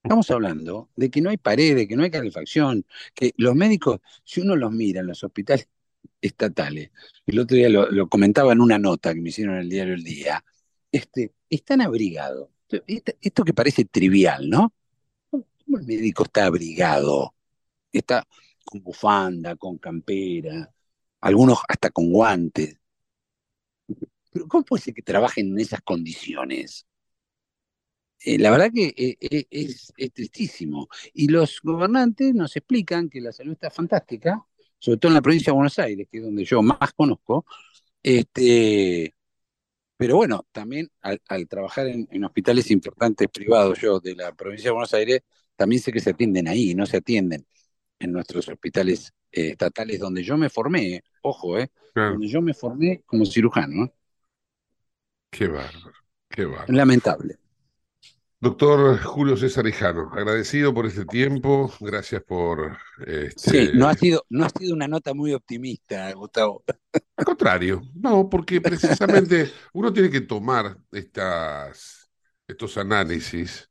[0.00, 4.40] Estamos hablando de que no hay paredes, que no hay calefacción, que los médicos, si
[4.40, 5.68] uno los mira en los hospitales
[6.20, 6.92] estatales,
[7.26, 10.04] el otro día lo, comentaba en una nota que me hicieron en el diario El
[10.04, 10.44] Día,
[10.92, 12.48] este, están abrigados.
[12.86, 14.72] Esto que parece trivial, ¿no?
[15.28, 17.34] ¿Cómo el médico está abrigado?
[17.90, 18.24] Está
[18.64, 20.72] con bufanda, con campera,
[21.20, 22.78] algunos hasta con guantes.
[24.32, 26.86] Pero ¿cómo puede ser que trabajen en esas condiciones?
[28.24, 30.88] Eh, la verdad que eh, eh, es, es tristísimo.
[31.12, 34.44] Y los gobernantes nos explican que la salud está fantástica,
[34.78, 37.44] sobre todo en la provincia de Buenos Aires, que es donde yo más conozco,
[38.02, 39.14] este,
[39.96, 44.68] pero bueno, también al, al trabajar en, en, hospitales importantes privados yo de la provincia
[44.68, 45.20] de Buenos Aires,
[45.54, 47.46] también sé que se atienden ahí, no se atienden
[48.02, 52.12] en nuestros hospitales eh, estatales donde yo me formé, ojo, eh, claro.
[52.12, 53.92] donde yo me formé como cirujano.
[55.32, 55.92] Qué bárbaro,
[56.28, 56.72] qué bárbaro.
[56.74, 57.38] Lamentable.
[58.38, 62.76] Doctor Julio César Hijano, agradecido por este tiempo, gracias por...
[63.06, 63.50] Este...
[63.50, 66.64] Sí, no ha, sido, no ha sido una nota muy optimista, Gustavo.
[67.16, 72.10] Al contrario, no, porque precisamente uno tiene que tomar estas,
[72.46, 73.70] estos análisis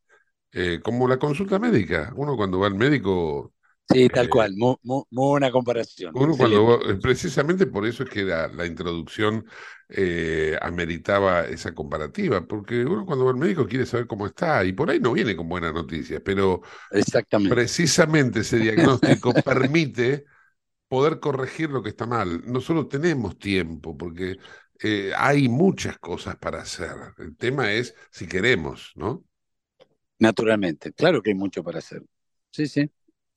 [0.52, 2.12] eh, como la consulta médica.
[2.15, 3.54] Uno cuando va al médico...
[3.88, 6.13] Sí, tal eh, cual, muy, muy, muy, buena comparación.
[6.15, 9.45] Uno cuando va, precisamente por eso es que la, la introducción
[9.91, 14.73] eh, ameritaba esa comparativa, porque uno cuando va al médico quiere saber cómo está y
[14.73, 17.58] por ahí no viene con buenas noticias, pero Exactamente.
[17.58, 20.25] precisamente ese diagnóstico permite
[20.88, 22.43] poder corregir lo que está mal.
[22.45, 24.38] Nosotros tenemos tiempo porque
[24.82, 26.91] eh, hay muchas cosas para hacer.
[27.19, 29.25] El tema es si queremos, ¿no?
[30.19, 32.04] Naturalmente, claro que hay mucho para hacer.
[32.51, 32.89] Sí, sí.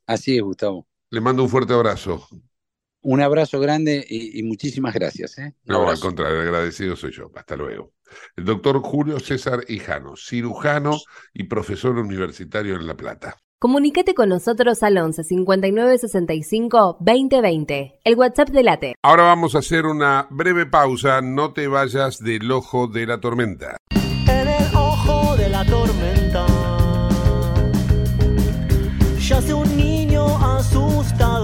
[0.06, 0.86] Así es, Gustavo.
[1.10, 2.28] Le mando un fuerte abrazo.
[3.04, 5.38] Un abrazo grande y, y muchísimas gracias.
[5.38, 5.54] ¿eh?
[5.64, 7.30] No, al contrario, agradecido soy yo.
[7.36, 7.92] Hasta luego.
[8.36, 10.98] El doctor Julio César Hijano, cirujano
[11.34, 13.36] y profesor universitario en La Plata.
[13.58, 18.94] Comunicate con nosotros al 11 59 65 2020, el WhatsApp de Late.
[19.02, 21.20] Ahora vamos a hacer una breve pausa.
[21.20, 23.76] No te vayas del ojo de la tormenta.
[23.90, 26.46] En el ojo de la tormenta
[29.18, 31.43] yace un niño asustado.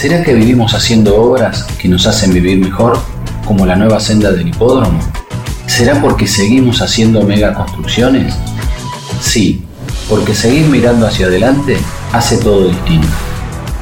[0.00, 2.98] ¿Será que vivimos haciendo obras que nos hacen vivir mejor,
[3.44, 4.98] como la nueva senda del hipódromo?
[5.66, 8.34] ¿Será porque seguimos haciendo megaconstrucciones?
[9.20, 9.62] Sí,
[10.08, 11.76] porque seguir mirando hacia adelante
[12.14, 13.08] hace todo distinto.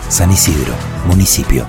[0.08, 0.74] San Isidro,
[1.06, 1.68] municipio.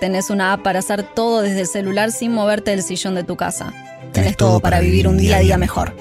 [0.00, 3.36] Tenés una app para hacer todo desde el celular sin moverte del sillón de tu
[3.36, 3.72] casa.
[4.12, 5.94] Tenés, todo para vivir un día a día mejor.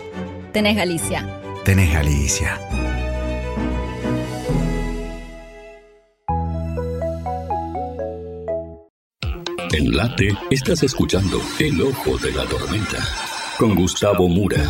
[0.51, 1.27] Tenés Galicia.
[1.63, 2.60] Tenés Galicia.
[9.71, 12.99] En Late estás escuchando El Ojo de la Tormenta
[13.58, 14.69] con Gustavo Mura.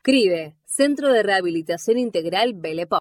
[0.00, 2.98] CRIBE, Centro de Rehabilitación Integral Belepo.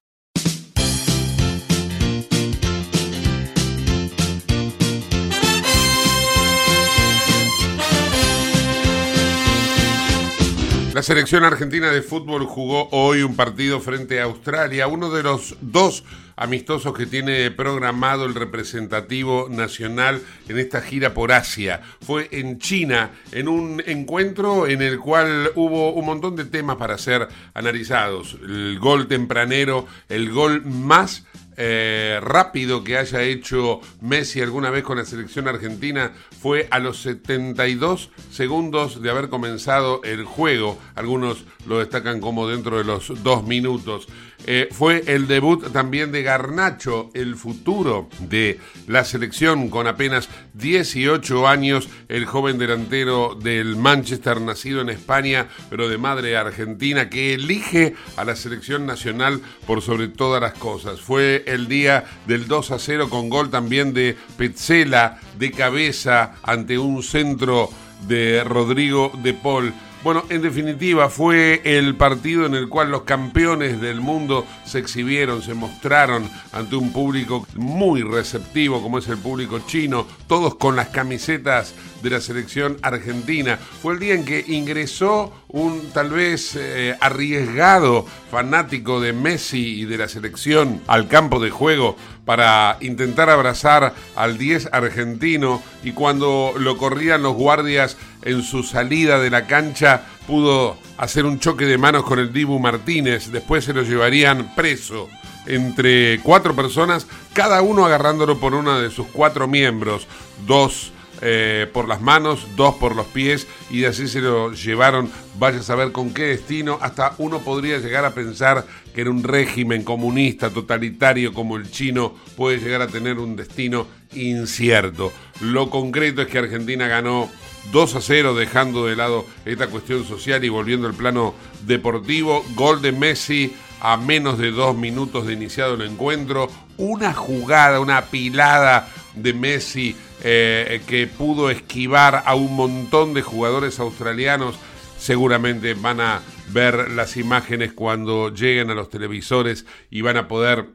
[10.94, 15.56] La selección argentina de fútbol jugó hoy un partido frente a Australia, uno de los
[15.62, 16.04] dos
[16.36, 21.82] amistosos que tiene programado el representativo nacional en esta gira por Asia.
[22.02, 26.98] Fue en China, en un encuentro en el cual hubo un montón de temas para
[26.98, 28.38] ser analizados.
[28.44, 31.26] El gol tempranero, el gol más
[31.64, 37.04] eh, rápido que haya hecho Messi alguna vez con la selección argentina fue a los
[37.04, 40.80] 72 segundos de haber comenzado el juego.
[40.96, 44.08] Algunos lo destacan como dentro de los dos minutos.
[44.48, 51.48] Eh, fue el debut también de Garnacho, el futuro de la selección con apenas 18
[51.48, 57.96] años, el joven delantero del Manchester, nacido en España, pero de madre argentina, que elige
[58.18, 61.02] a la selección nacional por sobre todas las cosas.
[61.02, 66.78] Fue el día del 2 a 0 con gol también de Petzela de cabeza ante
[66.78, 67.70] un centro
[68.08, 69.74] de Rodrigo de Paul.
[70.04, 75.44] Bueno, en definitiva fue el partido en el cual los campeones del mundo se exhibieron,
[75.44, 80.88] se mostraron ante un público muy receptivo como es el público chino, todos con las
[80.88, 83.58] camisetas de la selección argentina.
[83.58, 89.86] Fue el día en que ingresó un tal vez eh, arriesgado fanático de Messi y
[89.86, 96.54] de la selección al campo de juego para intentar abrazar al 10 argentino y cuando
[96.58, 101.78] lo corrían los guardias en su salida de la cancha pudo hacer un choque de
[101.78, 105.10] manos con el Dibu Martínez, después se lo llevarían preso
[105.48, 110.08] entre cuatro personas, cada uno agarrándolo por uno de sus cuatro miembros,
[110.46, 115.60] dos eh, por las manos, dos por los pies, y así se lo llevaron, vaya
[115.60, 119.84] a saber con qué destino, hasta uno podría llegar a pensar que en un régimen
[119.84, 125.12] comunista, totalitario como el chino, puede llegar a tener un destino incierto.
[125.42, 127.30] Lo concreto es que Argentina ganó
[127.72, 131.34] 2 a 0, dejando de lado esta cuestión social y volviendo al plano
[131.66, 132.44] deportivo.
[132.56, 136.50] Gol de Messi a menos de dos minutos de iniciado el encuentro.
[136.78, 143.80] Una jugada, una pilada de Messi eh, que pudo esquivar a un montón de jugadores
[143.80, 144.58] australianos.
[144.98, 150.68] Seguramente van a ver las imágenes cuando lleguen a los televisores y van a poder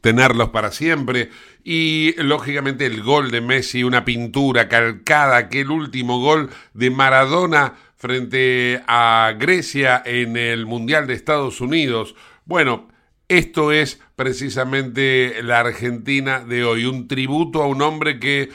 [0.00, 1.30] tenerlos para siempre.
[1.62, 8.82] Y lógicamente el gol de Messi, una pintura calcada, aquel último gol de Maradona frente
[8.86, 12.14] a Grecia en el Mundial de Estados Unidos.
[12.44, 12.88] Bueno,
[13.28, 18.50] esto es precisamente la Argentina de hoy, un tributo a un hombre que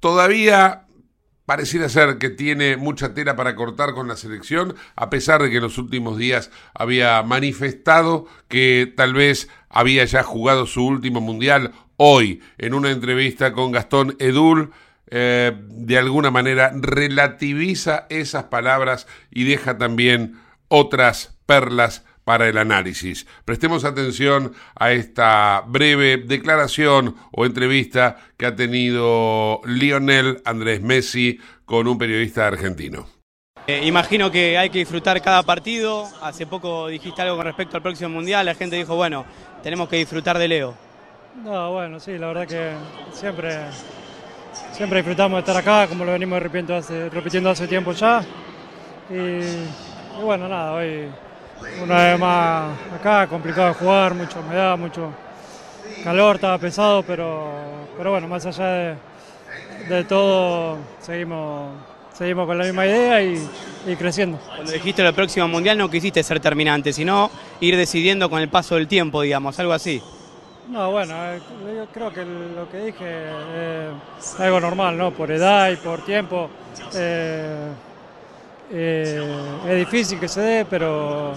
[0.00, 0.86] todavía
[1.46, 5.56] pareciera ser que tiene mucha tela para cortar con la selección, a pesar de que
[5.56, 11.72] en los últimos días había manifestado que tal vez había ya jugado su último mundial.
[11.96, 14.72] Hoy, en una entrevista con Gastón Edul,
[15.08, 23.24] eh, de alguna manera relativiza esas palabras y deja también otras perlas para el análisis.
[23.44, 31.86] Prestemos atención a esta breve declaración o entrevista que ha tenido Lionel Andrés Messi con
[31.86, 33.06] un periodista argentino.
[33.68, 36.04] Eh, imagino que hay que disfrutar cada partido.
[36.20, 38.44] Hace poco dijiste algo con respecto al próximo mundial.
[38.44, 39.24] La gente dijo, bueno,
[39.62, 40.74] tenemos que disfrutar de Leo.
[41.44, 42.72] No, bueno, sí, la verdad que
[43.12, 43.56] siempre,
[44.72, 48.24] siempre disfrutamos de estar acá, como lo venimos repitiendo hace, repitiendo hace tiempo ya.
[49.10, 51.08] Y, y bueno, nada, hoy
[51.82, 55.12] una vez más acá, complicado de jugar, mucha humedad, mucho
[56.04, 57.50] calor, estaba pesado, pero,
[57.96, 58.94] pero bueno, más allá de,
[59.88, 61.70] de todo, seguimos,
[62.12, 63.48] seguimos con la misma idea y,
[63.86, 64.38] y creciendo.
[64.38, 67.30] Cuando dijiste lo próximo mundial no quisiste ser terminante, sino
[67.60, 70.02] ir decidiendo con el paso del tiempo, digamos, algo así.
[70.68, 71.40] No, bueno, eh,
[71.76, 75.12] yo creo que lo que dije eh, es algo normal, ¿no?
[75.12, 76.50] Por edad y por tiempo.
[76.94, 77.68] Eh,
[78.70, 79.22] eh,
[79.68, 81.32] es difícil que se dé, pero,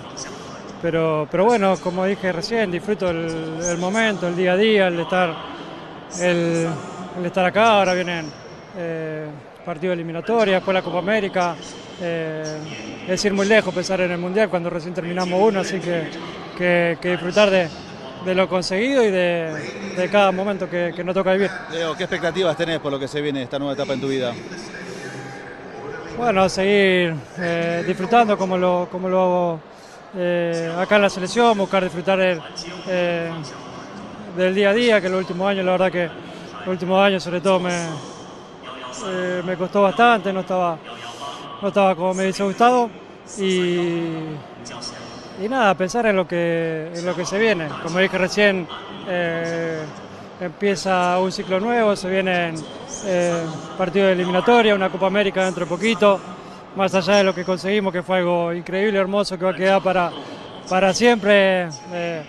[0.82, 5.36] pero, pero bueno, como dije recién, disfruto el, momento, el día a día, el estar,
[6.20, 6.68] el,
[7.18, 7.80] el estar acá.
[7.80, 8.26] Ahora vienen
[8.78, 9.28] eh,
[9.66, 11.56] partidos eliminatorios, después la Copa América.
[12.02, 12.58] Eh,
[13.08, 16.04] es ir muy lejos pensar en el Mundial cuando recién terminamos uno, así que,
[16.58, 17.68] que, que disfrutar de,
[18.26, 19.52] de lo conseguido y de,
[19.98, 21.52] de cada momento que, que nos toca vivir.
[21.72, 24.34] Leo, ¿qué expectativas tenés por lo que se viene esta nueva etapa en tu vida?
[26.20, 29.60] Bueno, seguir eh, disfrutando como lo, como lo hago
[30.18, 32.42] eh, acá en la selección, buscar disfrutar el,
[32.90, 33.32] eh,
[34.36, 36.10] del día a día, que los últimos años, la verdad que
[36.60, 37.72] los últimos años sobre todo me,
[39.46, 40.78] me costó bastante, no estaba,
[41.62, 42.90] no estaba como me hubiese gustado
[43.38, 44.26] y,
[45.42, 47.70] y nada, pensar en lo que, en lo que se viene.
[47.82, 48.68] Como dije recién,
[50.40, 52.56] empieza un ciclo nuevo, se vienen
[53.06, 53.34] eh,
[53.78, 56.20] partidos de eliminatoria, una Copa América dentro de poquito,
[56.76, 59.82] más allá de lo que conseguimos, que fue algo increíble, hermoso, que va a quedar
[59.82, 60.12] para,
[60.70, 61.68] para siempre.
[61.94, 62.24] eh,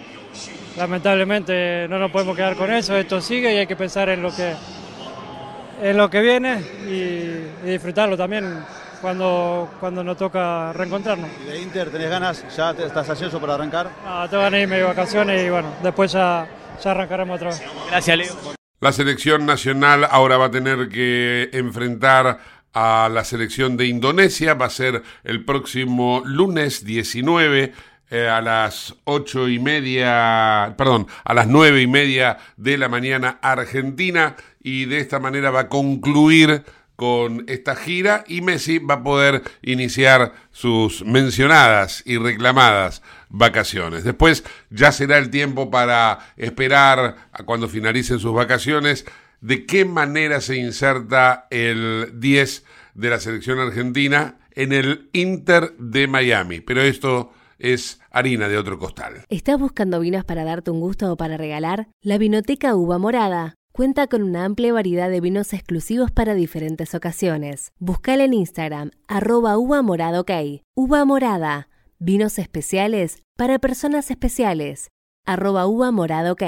[0.77, 4.35] lamentablemente no nos podemos quedar con eso, esto sigue y hay que pensar en lo
[4.35, 4.55] que,
[5.83, 8.65] en lo que viene y, y disfrutarlo también
[9.01, 11.29] cuando, cuando nos toca reencontrarnos.
[11.43, 12.45] ¿Y de Inter tenés ganas?
[12.57, 13.89] ¿Ya te- estás ansioso para arrancar?
[14.07, 16.47] Ah, tengo ganas de irme de vacaciones y bueno, después ya,
[16.83, 17.63] ya arrancaremos otra vez.
[17.91, 18.61] Gracias, Leo.
[18.81, 22.39] La selección nacional ahora va a tener que enfrentar
[22.73, 24.55] a la selección de Indonesia.
[24.55, 27.73] Va a ser el próximo lunes 19
[28.11, 33.39] eh, a las ocho y media, perdón, a las nueve y media de la mañana
[33.43, 36.65] Argentina y de esta manera va a concluir
[36.97, 44.05] con esta gira y Messi va a poder iniciar sus mencionadas y reclamadas vacaciones.
[44.05, 49.07] Después ya será el tiempo para esperar a cuando finalicen sus vacaciones
[49.41, 52.65] de qué manera se inserta el 10
[52.95, 56.61] de la selección argentina en el Inter de Miami.
[56.61, 59.25] Pero esto es harina de otro costal.
[59.29, 61.89] ¿Estás buscando vinos para darte un gusto o para regalar?
[62.03, 67.73] La Vinoteca Uva Morada cuenta con una amplia variedad de vinos exclusivos para diferentes ocasiones.
[67.79, 70.23] Buscala en Instagram, arroba uva morada.
[70.75, 71.69] Uva Morada,
[72.01, 74.91] vinos especiales para personas especiales,
[75.27, 76.43] arroba uva morada ok.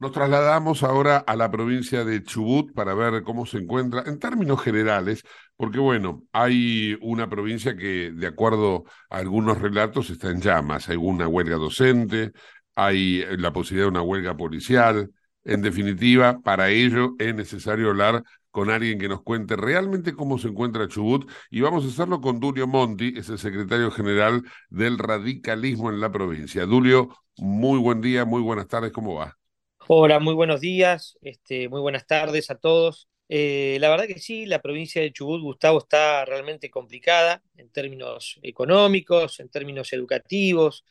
[0.00, 4.62] Nos trasladamos ahora a la provincia de Chubut para ver cómo se encuentra en términos
[4.62, 5.24] generales,
[5.56, 10.96] porque bueno, hay una provincia que de acuerdo a algunos relatos está en llamas, hay
[10.96, 12.32] una huelga docente,
[12.74, 15.10] hay la posibilidad de una huelga policial.
[15.44, 18.22] En definitiva, para ello es necesario hablar
[18.58, 22.40] con alguien que nos cuente realmente cómo se encuentra Chubut y vamos a hacerlo con
[22.40, 26.66] Dulio Monti, es el secretario general del radicalismo en la provincia.
[26.66, 29.38] Dulio, muy buen día, muy buenas tardes, ¿cómo va?
[29.86, 33.08] Hola, muy buenos días, este, muy buenas tardes a todos.
[33.28, 38.40] Eh, la verdad que sí, la provincia de Chubut, Gustavo, está realmente complicada en términos
[38.42, 40.84] económicos, en términos educativos.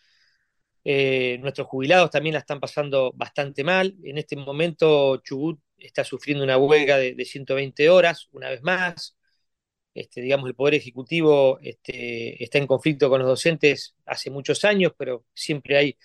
[0.86, 3.94] Eh, nuestros jubilados también la están pasando bastante mal.
[4.06, 9.16] En este momento Chubut está sufriendo una huelga de, de 120 horas, una vez más.
[9.94, 14.94] Este, digamos, el Poder Ejecutivo este, está en conflicto con los docentes hace muchos años,
[14.98, 15.98] pero siempre hay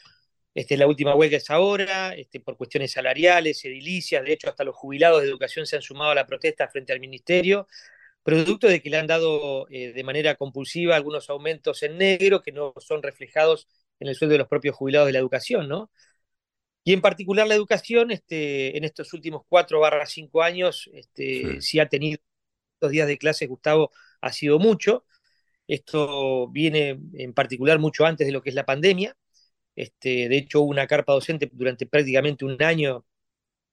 [0.55, 4.77] este, la última huelga es ahora, este, por cuestiones salariales, edilicias, de hecho hasta los
[4.77, 7.67] jubilados de educación se han sumado a la protesta frente al ministerio,
[8.23, 12.53] producto de que le han dado eh, de manera compulsiva algunos aumentos en negro que
[12.53, 13.67] no son reflejados
[13.99, 15.91] en el sueldo de los propios jubilados de la educación, ¿no?
[16.85, 21.61] Y en particular la educación, este, en estos últimos cuatro barra cinco años, este, sí.
[21.61, 22.19] si ha tenido
[22.81, 25.07] dos días de clase, Gustavo, ha sido mucho.
[25.69, 29.17] Esto viene en particular mucho antes de lo que es la pandemia.
[29.77, 33.07] Este, de hecho, hubo una carpa docente durante prácticamente un año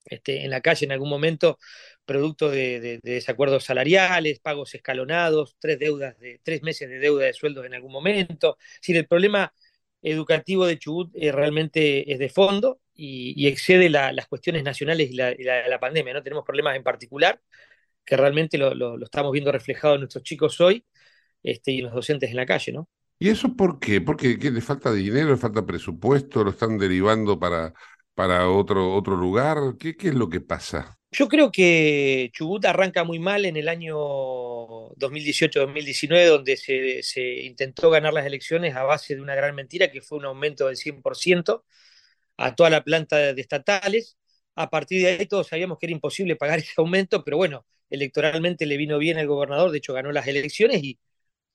[0.05, 1.59] este, en la calle en algún momento,
[2.05, 7.25] producto de, de, de, desacuerdos salariales, pagos escalonados, tres deudas de tres meses de deuda
[7.25, 8.57] de sueldos en algún momento.
[8.59, 9.53] Es decir, el problema
[10.01, 15.09] educativo de Chubut eh, realmente es de fondo y, y excede la, las cuestiones nacionales
[15.11, 16.13] y la, y la, la, pandemia.
[16.13, 16.23] ¿no?
[16.23, 17.41] Tenemos problemas en particular
[18.05, 20.85] que realmente lo, lo, lo estamos viendo reflejado en nuestros chicos hoy
[21.43, 22.89] este, y en los docentes en la calle, ¿no?
[23.19, 24.01] ¿Y eso por qué?
[24.01, 27.73] ¿Porque qué, le falta dinero, le falta presupuesto, lo están derivando para,
[28.13, 29.57] para otro, otro lugar?
[29.77, 30.97] ¿Qué, ¿Qué es lo que pasa?
[31.11, 33.95] Yo creo que Chubut arranca muy mal en el año
[34.95, 40.01] 2018-2019, donde se, se, intentó ganar las elecciones a base de una gran mentira, que
[40.01, 41.63] fue un aumento del 100%
[42.39, 44.17] a toda la planta de estatales.
[44.55, 48.65] A partir de ahí todos sabíamos que era imposible pagar ese aumento, pero bueno, electoralmente
[48.65, 50.99] le vino bien al gobernador, de hecho ganó las elecciones y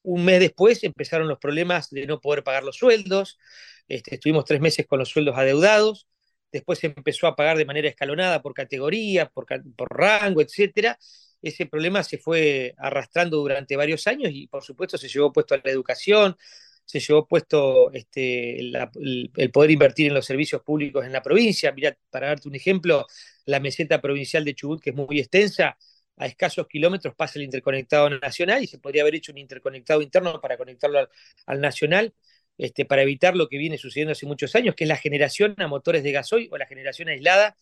[0.03, 3.39] un mes después empezaron los problemas de no poder pagar los sueldos,
[3.89, 6.07] este, estuvimos tres meses con los sueldos adeudados,
[6.53, 10.99] después se empezó a pagar de manera escalonada por categoría, por, por rango, etcétera.
[11.43, 15.61] Ese problema se fue arrastrando durante varios años y por supuesto se llevó puesto a
[15.63, 16.37] la educación,
[16.85, 21.73] se llevó puesto este, el, poder invertir en los servicios públicos en la provincia.
[21.73, 23.07] Mira, para darte un ejemplo,
[23.47, 25.77] la meseta provincial de Chubut, que es muy extensa,
[26.17, 30.41] a escasos kilómetros pasa el interconectado nacional y se podría haber hecho un interconectado interno
[30.41, 31.09] para conectarlo al,
[31.47, 32.15] al nacional,
[32.57, 35.67] este, para evitar lo que viene sucediendo hace muchos años, que es la generación a
[35.67, 37.57] motores de gasoil o la generación aislada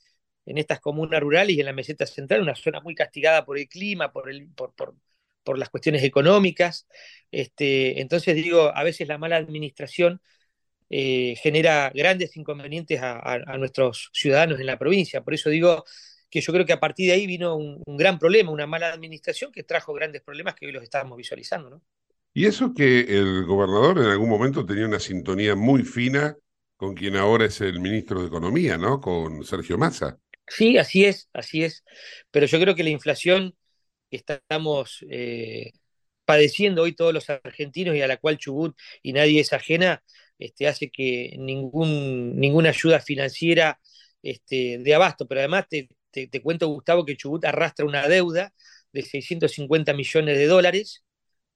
[0.47, 3.68] en estas comunas rurales y en la meseta central, una zona muy castigada por el
[3.68, 4.95] clima, por, el, por, por,
[5.43, 6.86] por las cuestiones económicas.
[7.30, 10.20] Este, entonces digo, a veces la mala administración
[10.90, 15.22] eh, genera grandes inconvenientes a, a, a nuestros ciudadanos en la provincia.
[15.22, 15.84] Por eso digo,
[16.32, 18.88] que yo creo que a partir de ahí vino un, un, gran problema, una mala
[18.88, 21.82] administración que trajo grandes problemas que hoy los estamos visualizando, ¿no?
[22.34, 26.34] Y eso que el gobernador en algún momento tenía una sintonía muy fina
[26.78, 28.99] con quien ahora es el ministro de Economía, ¿no?
[28.99, 30.18] Con Sergio Massa.
[30.49, 31.84] Sí, así es, así es.
[32.30, 33.55] Pero yo creo que la inflación
[34.13, 35.73] que estamos eh,
[36.27, 40.03] padeciendo hoy todos los argentinos y a la cual Chubut y nadie es ajena,
[40.39, 43.81] este, hace que ningún, ninguna ayuda financiera
[44.23, 45.27] este, de abasto.
[45.27, 48.53] Pero además te, te, cuento, Gustavo, que Chubut arrastra una deuda
[48.93, 51.05] de 650 millones de dólares,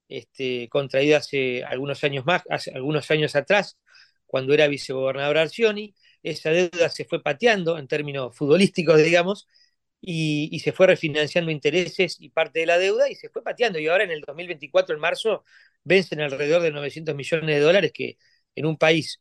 [0.08, 3.76] este, contraída hace algunos años más, hace algunos años atrás,
[4.24, 5.94] cuando era vicegobernador Arcioni.
[6.22, 9.46] Esa deuda se fue pateando en términos futbolísticos, digamos,
[10.00, 13.78] y, se fue refinanciando intereses y parte de la deuda y se fue pateando.
[13.78, 15.44] Y ahora en el 2024, en marzo,
[15.84, 18.18] vencen alrededor de 900 millones de dólares que
[18.54, 19.20] en un país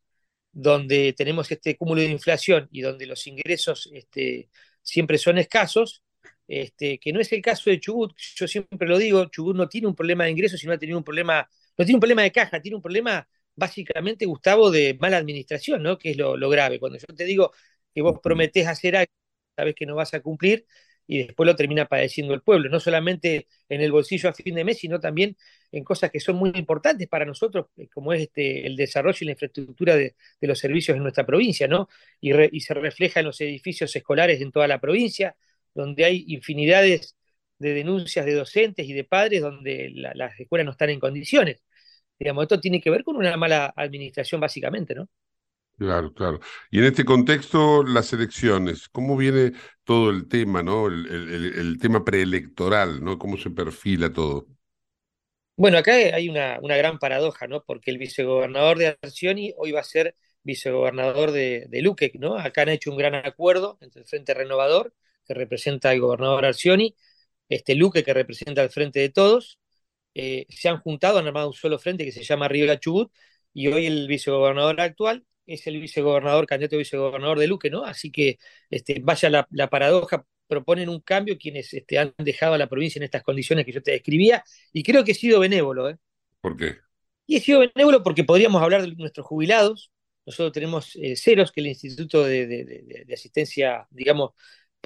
[0.52, 4.48] donde tenemos este cúmulo de inflación y donde los ingresos este,
[4.82, 6.02] siempre son escasos,
[6.48, 9.88] este, que no es el caso de Chubut, yo siempre lo digo, Chubut no tiene
[9.88, 12.60] un problema de ingresos, sino ha tenido un problema, no tiene un problema de caja,
[12.60, 15.98] tiene un problema básicamente, Gustavo, de mala administración, ¿no?
[15.98, 16.78] Que es lo, lo grave.
[16.78, 17.52] Cuando yo te digo
[17.94, 19.12] que vos prometés hacer algo,
[19.56, 20.66] sabes que no vas a cumplir,
[21.06, 24.64] y después lo termina padeciendo el pueblo, no solamente en el bolsillo a fin de
[24.64, 25.36] mes, sino también
[25.72, 29.24] en cosas que son muy importantes para nosotros, eh, como es este, el desarrollo y
[29.26, 31.88] la infraestructura de, los servicios en nuestra provincia, ¿no?
[32.20, 35.36] Y, se refleja en los edificios escolares en toda la provincia,
[35.74, 37.16] donde hay infinidades
[37.58, 41.62] de denuncias de docentes y de padres donde las escuelas no están en condiciones.
[42.18, 45.08] Digamos, esto tiene que ver con una mala administración básicamente, ¿no?
[45.78, 46.40] Claro, claro.
[46.70, 49.52] Y en este contexto, las elecciones, ¿cómo viene
[49.84, 50.86] todo el tema, ¿no?
[50.86, 53.18] El, tema preelectoral, ¿no?
[53.18, 54.46] ¿Cómo se perfila todo?
[55.56, 57.62] Bueno, acá hay una, una, gran paradoja, ¿no?
[57.62, 62.38] Porque el vicegobernador de Arcioni hoy va a ser vicegobernador de, de Luque, ¿no?
[62.38, 64.94] Acá han hecho un gran acuerdo entre el Frente Renovador,
[65.26, 66.96] que representa al gobernador Arcioni,
[67.48, 69.58] este Luque, que representa al Frente de Todos,
[70.14, 73.12] eh, se han juntado, han armado un solo frente que se llama Río Chubut,
[73.52, 77.84] y hoy el vicegobernador actual es el vicegobernador, candidato a vicegobernador de Luque, ¿no?
[77.84, 78.38] Así que
[78.70, 83.04] este, vaya la, paradoja, proponen un cambio quienes este, han dejado a la provincia en
[83.04, 85.96] estas condiciones que yo te describía, y creo que he sido benévolo, ¿eh?
[86.40, 86.76] ¿Por qué?
[87.26, 89.90] Y he sido benévolo porque podríamos hablar de nuestros jubilados,
[90.26, 94.32] nosotros tenemos eh, ceros, que el Instituto de, Asistencia, digamos,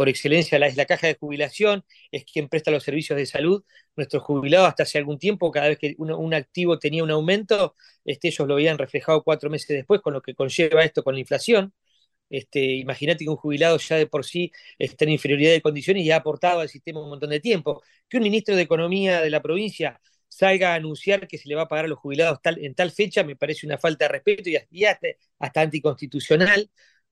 [0.01, 3.63] por excelencia la, es la caja de jubilación, es quien presta los servicios de salud.
[3.97, 7.75] Nuestros jubilados hasta hace algún tiempo, cada vez que un activo tenía un aumento,
[8.07, 11.21] este, ellos lo veían reflejado cuatro meses después, con lo que conlleva esto con la
[11.21, 11.75] inflación.
[12.31, 16.11] Este, imagínate que un jubilado ya de por sí está en inferioridad de condiciones y
[16.13, 17.83] ha aportado al sistema un montón de tiempo.
[18.09, 21.65] Que un ministro de Economía de la provincia salga a anunciar que se le va
[21.65, 24.49] a pagar a los jubilados tal, en tal fecha me parece una falta de respeto
[24.71, 26.71] y hasta anticonstitucional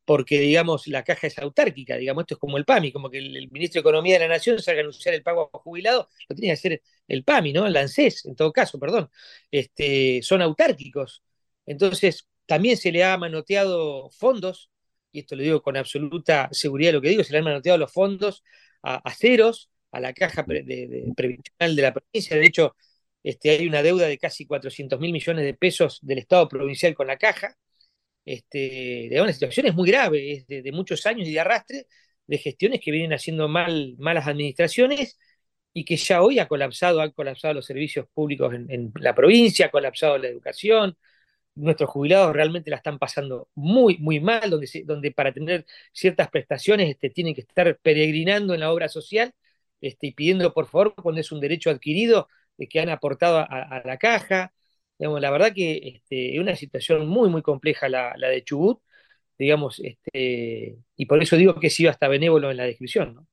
[0.09, 3.50] porque, digamos, la caja es autárquica, digamos, esto es como el PAMI, como que el,
[3.50, 6.48] ministro de Economía de la Nación salga a anunciar el pago a jubilados, lo tiene
[6.48, 7.66] que hacer el PAMI, ¿no?
[7.66, 9.11] El ANSES, en todo caso, perdón.
[9.50, 11.22] Este, son autárquicos.
[11.66, 14.70] Entonces, también se le ha manoteado fondos,
[15.12, 17.92] y esto lo digo con absoluta seguridad lo que digo, se le han manoteado los
[17.92, 18.42] fondos
[18.82, 22.34] a, ceros, a la caja previsional de la provincia.
[22.34, 22.74] De hecho,
[23.22, 27.09] este, hay una deuda de casi 400 mil millones de pesos del Estado provincial con
[27.09, 27.59] la caja
[28.29, 31.87] este, de una situación es muy grave, es de, muchos años y de arrastre
[32.26, 35.18] de gestiones que vienen haciendo mal, malas administraciones
[35.72, 39.70] y que ya hoy ha colapsado, han colapsado los servicios públicos en, la provincia, ha
[39.70, 40.97] colapsado la educación,
[41.55, 46.91] nuestros jubilados realmente la están pasando muy, muy mal, donde, donde para tener ciertas prestaciones
[46.91, 49.33] este, tienen que estar peregrinando en la obra social
[49.81, 53.83] este, y pidiendo por favor cuando es un derecho adquirido de que han aportado a
[53.85, 54.53] la caja,
[54.99, 58.80] la verdad que este, es una situación muy, muy compleja la, de Chubut,
[59.38, 63.14] digamos, este, y por eso digo que he sido hasta benévolo en la descripción.
[63.14, 63.26] ¿no?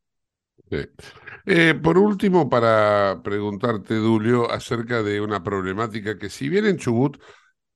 [1.45, 7.17] Eh, por último, para preguntarte, Dulio, acerca de una problemática que si bien en Chubut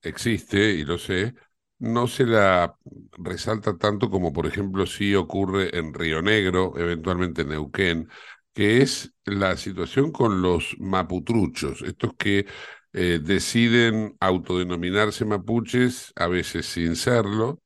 [0.02, 1.34] existe, y lo sé,
[1.80, 2.76] no se la
[3.18, 8.10] resalta tanto como, por ejemplo, si ocurre en Río Negro, eventualmente en Neuquén,
[8.54, 12.46] que es la situación con los maputruchos, estos que
[12.94, 17.62] eh, deciden autodenominarse mapuches, a veces sin serlo,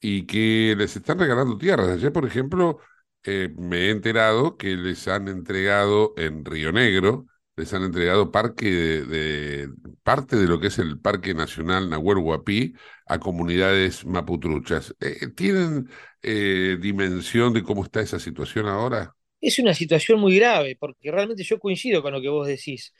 [0.00, 1.88] y que les están regalando tierras.
[1.88, 2.78] Ayer, por ejemplo,
[3.24, 8.66] eh, me he enterado que les han entregado en Río Negro, les han entregado parque
[8.66, 9.68] de,
[10.02, 12.74] parte de lo que es el Parque Nacional Nahuel Huapi
[13.06, 14.94] a comunidades maputruchas.
[15.00, 15.88] Eh, ¿Tienen
[16.22, 19.12] dimensión de cómo está esa situación ahora?
[19.40, 22.92] Es una situación muy grave, porque realmente yo coincido con lo que vos decís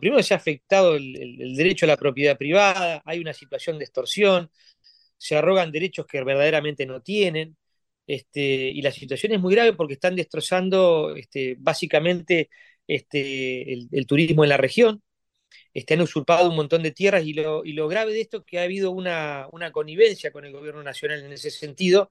[0.00, 4.50] primero se ha afectado el, derecho a la propiedad privada, hay una situación de extorsión,
[5.18, 7.56] se arrogan derechos que verdaderamente no tienen,
[8.06, 12.50] este, y la situación es muy grave porque están destrozando este, básicamente
[12.86, 15.02] este, el, turismo en la región,
[15.88, 18.90] han usurpado un montón de tierras y lo, grave de esto es que ha habido
[18.90, 22.10] una, una connivencia con el gobierno nacional en ese sentido,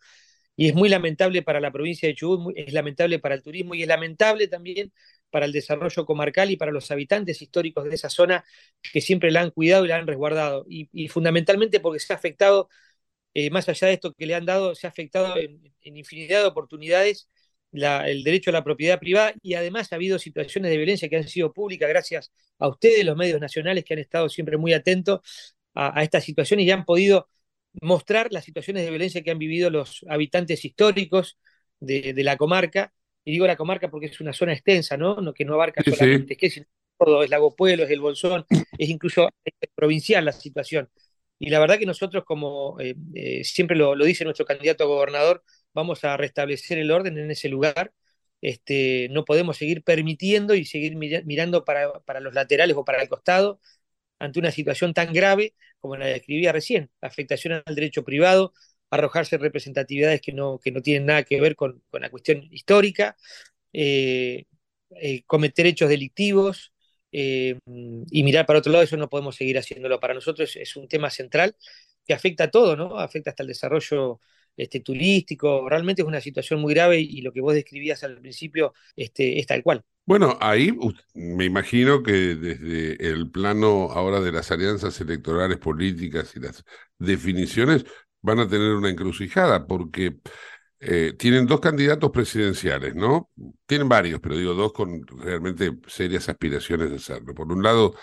[0.56, 3.82] y es muy lamentable para la provincia de Chubut, es lamentable para el turismo y
[3.84, 4.91] es lamentable también
[5.32, 8.45] para el desarrollo comarcal y para los habitantes históricos de esa zona
[8.93, 10.66] que siempre la han cuidado y la han resguardado.
[10.70, 12.70] Y, fundamentalmente porque se ha afectado,
[13.34, 16.47] eh, más allá de esto que le han dado, se ha afectado en, infinidad de
[16.47, 17.30] oportunidades
[17.72, 21.28] el derecho a la propiedad privada y además ha habido situaciones de violencia que han
[21.28, 25.22] sido públicas gracias a ustedes, los medios nacionales, que han estado siempre muy atentos
[25.74, 27.28] a, a estas situaciones y han podido
[27.82, 31.38] mostrar las situaciones de violencia que han vivido los habitantes históricos
[31.80, 32.93] de, la comarca.
[33.26, 35.34] Y digo la comarca porque es una zona extensa, ¿no?
[35.34, 36.61] que no abarca solamente que es
[36.97, 38.45] todo, es Lago Pueblo, es el Bolsón,
[38.78, 39.30] es incluso
[39.76, 40.89] provincial la situación.
[41.39, 45.43] Y la verdad que nosotros, como eh, eh, siempre lo, dice nuestro candidato a gobernador,
[45.74, 47.91] vamos a restablecer el orden en ese lugar.
[48.41, 53.09] Este, no podemos seguir permitiendo y seguir mirando para, para los laterales o para el
[53.09, 53.59] costado
[54.19, 55.53] ante una situación tan grave
[55.84, 58.54] como la describía recién, afectación al derecho privado,
[58.90, 63.18] arrojarse representatividades que no, que no tienen nada que ver con, la cuestión histórica,
[63.74, 64.46] eh,
[64.92, 66.72] eh, cometer hechos delictivos
[67.12, 70.00] eh, y mirar para otro lado, eso no podemos seguir haciéndolo.
[70.00, 71.54] Para nosotros es un tema central
[72.06, 72.98] que afecta a todo, ¿no?
[72.98, 74.22] Afecta hasta el desarrollo
[74.58, 78.74] este, turístico, realmente es una situación muy grave y, lo que vos describías al principio
[78.95, 79.84] este, es tal cual.
[80.06, 80.78] Bueno, ahí
[81.14, 86.64] me imagino que desde el plano ahora de las alianzas electorales políticas y las
[86.97, 87.86] definiciones
[88.22, 90.18] van a tener una encrucijada porque
[90.80, 93.30] eh, tienen dos candidatos presidenciales, ¿no?
[93.66, 97.34] Tienen varios, pero digo dos con realmente serias aspiraciones de serlo.
[97.34, 97.95] Por un lado,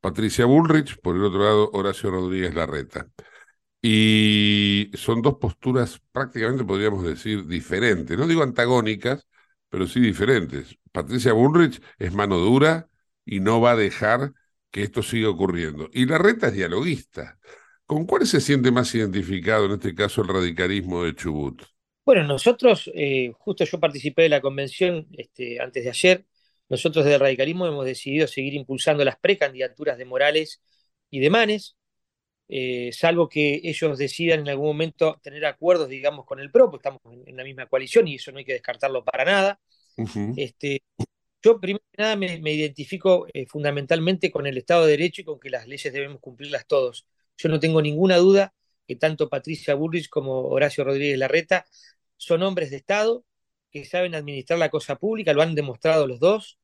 [0.00, 3.08] Patricia Bullrich, por el otro lado, Horacio Rodríguez Larreta.
[3.80, 8.18] Y son dos posturas prácticamente, podríamos decir, diferentes.
[8.18, 9.26] No digo antagónicas,
[9.68, 10.76] pero sí diferentes.
[10.92, 12.88] Patricia Bullrich es mano dura
[13.24, 14.32] y no va a dejar
[14.70, 15.88] que esto siga ocurriendo.
[15.92, 17.38] Y la reta es dialoguista.
[17.86, 21.62] ¿Con cuál se siente más identificado en este caso el radicalismo de Chubut?
[22.04, 26.26] Bueno, nosotros, eh, justo yo participé de la convención este, antes de ayer,
[26.68, 30.60] nosotros desde el radicalismo hemos decidido seguir impulsando las precandidaturas de Morales
[31.10, 31.77] y de Manes,
[32.48, 36.88] eh, salvo que ellos decidan en algún momento tener acuerdos, digamos, con el PRO, porque
[36.88, 39.60] estamos en, la misma coalición y eso no hay que descartarlo para nada.
[40.36, 40.82] este,
[41.42, 45.38] yo, primero que nada, me, identifico eh, fundamentalmente con el Estado de Derecho y con
[45.38, 47.06] que las leyes debemos cumplirlas todos.
[47.36, 48.54] Yo no tengo ninguna duda
[48.86, 51.66] que tanto Patricia Burrich como Horacio Rodríguez Larreta
[52.16, 53.24] son hombres de Estado
[53.70, 56.58] que saben administrar la cosa pública, lo han demostrado los dos,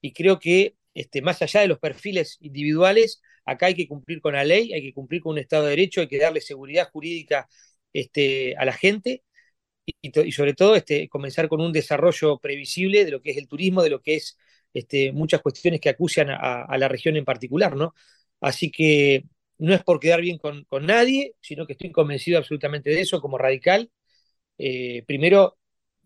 [0.00, 4.34] y creo que este, más allá de los perfiles individuales, acá hay que cumplir con
[4.34, 7.48] la ley, hay que cumplir con un Estado de Derecho, hay que darle seguridad jurídica
[7.92, 9.24] este, a la gente
[10.02, 13.82] y, sobre todo este, comenzar con un desarrollo previsible de lo que es el turismo,
[13.82, 14.38] de lo que es
[14.74, 17.94] este, muchas cuestiones que acucian a, la región en particular, ¿no?
[18.40, 19.24] Así que
[19.58, 23.38] no es por quedar bien con, nadie, sino que estoy convencido absolutamente de eso como
[23.38, 23.90] radical.
[24.58, 25.58] Eh, primero,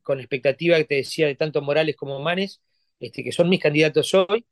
[0.02, 2.62] con expectativa que te decía de tanto Morales como Manes,
[3.00, 4.46] que son mis candidatos hoy,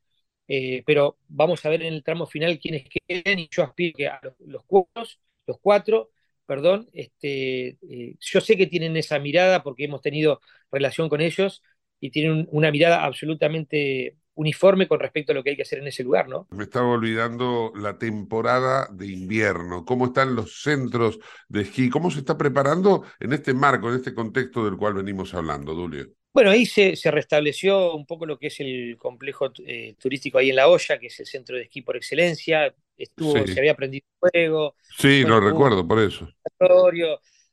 [0.48, 4.08] eh, pero vamos a ver en el tramo final quiénes queden y yo aspiro que
[4.08, 5.04] a los, cuatro,
[5.46, 6.10] los cuatro,
[6.46, 10.40] perdón, este, eh, yo sé que tienen esa mirada porque hemos tenido
[10.70, 11.62] relación con ellos
[12.00, 15.88] y tienen una mirada absolutamente uniforme con respecto a lo que hay que hacer en
[15.88, 16.48] ese lugar, ¿no?
[16.50, 21.18] Me estaba olvidando la temporada de invierno, cómo están los centros
[21.48, 25.34] de esquí, cómo se está preparando en este marco, en este contexto del cual venimos
[25.34, 26.08] hablando, Dulio.
[26.34, 30.56] Bueno, ahí se, restableció un poco lo que es el complejo eh, turístico ahí en
[30.56, 32.74] La Hoya, que es el centro de esquí por excelencia.
[32.96, 34.76] Estuvo, se había prendido fuego.
[34.96, 36.28] Sí, lo recuerdo, por eso.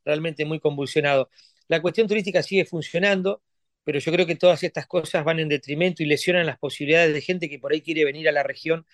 [0.06, 1.30] Realmente muy convulsionado.
[1.68, 3.42] La cuestión turística sigue funcionando,
[3.84, 7.22] pero yo creo que todas estas cosas van en detrimento y lesionan las posibilidades de
[7.22, 8.86] gente que por ahí quiere venir a la región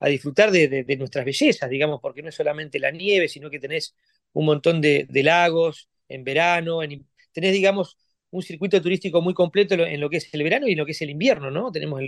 [0.00, 3.94] a disfrutar de, nuestras bellezas, digamos, porque no es solamente la nieve, sino que tenés
[4.32, 6.80] un montón de, lagos en verano,
[7.32, 7.98] tenés, digamos,
[8.30, 10.92] un circuito turístico muy completo en lo que es el verano y en lo que
[10.92, 11.72] es el invierno, ¿no?
[11.72, 12.00] Tenemos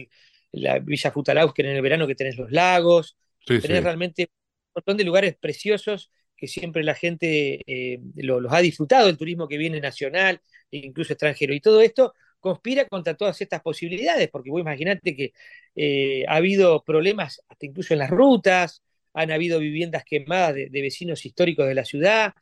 [0.52, 5.04] la Villa Futalaus, en el verano que tenés los lagos, tenés realmente un montón de
[5.04, 10.40] lugares preciosos que siempre la gente eh, los ha disfrutado, el turismo que viene nacional,
[10.70, 15.32] e incluso extranjero, y todo esto conspira contra todas estas posibilidades, porque vos imaginate que
[15.76, 18.82] eh, ha habido problemas hasta incluso en las rutas,
[19.14, 22.34] han habido viviendas quemadas de vecinos históricos de la ciudad,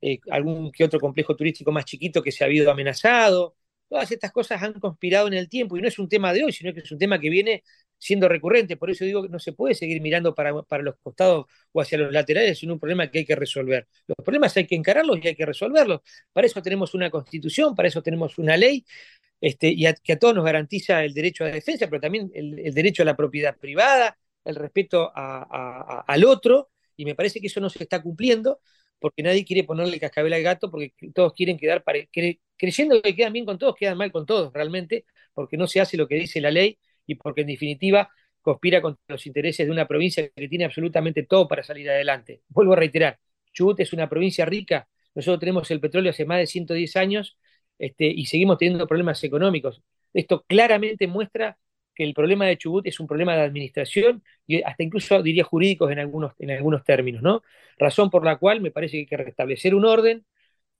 [0.00, 3.56] eh, algún que otro complejo turístico más chiquito que se ha habido amenazado.
[3.88, 6.52] Todas estas cosas han conspirado en el tiempo y no es un tema de hoy,
[6.52, 7.62] sino que es un tema que viene
[7.98, 8.76] siendo recurrente.
[8.76, 11.98] Por eso digo que no se puede seguir mirando para, para los costados o hacia
[11.98, 13.88] los laterales, sino un problema que hay que resolver.
[14.06, 16.00] Los problemas hay que encararlos y hay que resolverlos.
[16.32, 18.84] Para eso tenemos una constitución, para eso tenemos una ley,
[19.40, 22.74] este, y que a todos nos garantiza el derecho a la defensa, pero también el,
[22.74, 27.68] derecho a la propiedad privada, el respeto al otro, y me parece que eso no
[27.70, 28.60] se está cumpliendo
[28.98, 31.84] porque nadie quiere ponerle cascabel al gato, porque todos quieren quedar
[32.56, 35.96] creyendo que quedan bien con todos, quedan mal con todos realmente, porque no se hace
[35.96, 38.08] lo que dice la ley y porque en definitiva
[38.40, 42.42] conspira contra los intereses de una provincia que tiene absolutamente todo para salir adelante.
[42.48, 43.18] Vuelvo a reiterar,
[43.52, 47.38] Chubut es una provincia rica, nosotros tenemos el petróleo hace más de 110 años
[47.78, 49.82] este, y seguimos teniendo problemas económicos.
[50.12, 51.58] Esto claramente muestra
[51.96, 55.90] que el problema de Chubut es un problema de administración y hasta incluso diría jurídicos
[55.90, 57.42] en algunos, en algunos términos, ¿no?
[57.78, 60.24] Razón por la cual me parece que hay que restablecer un orden,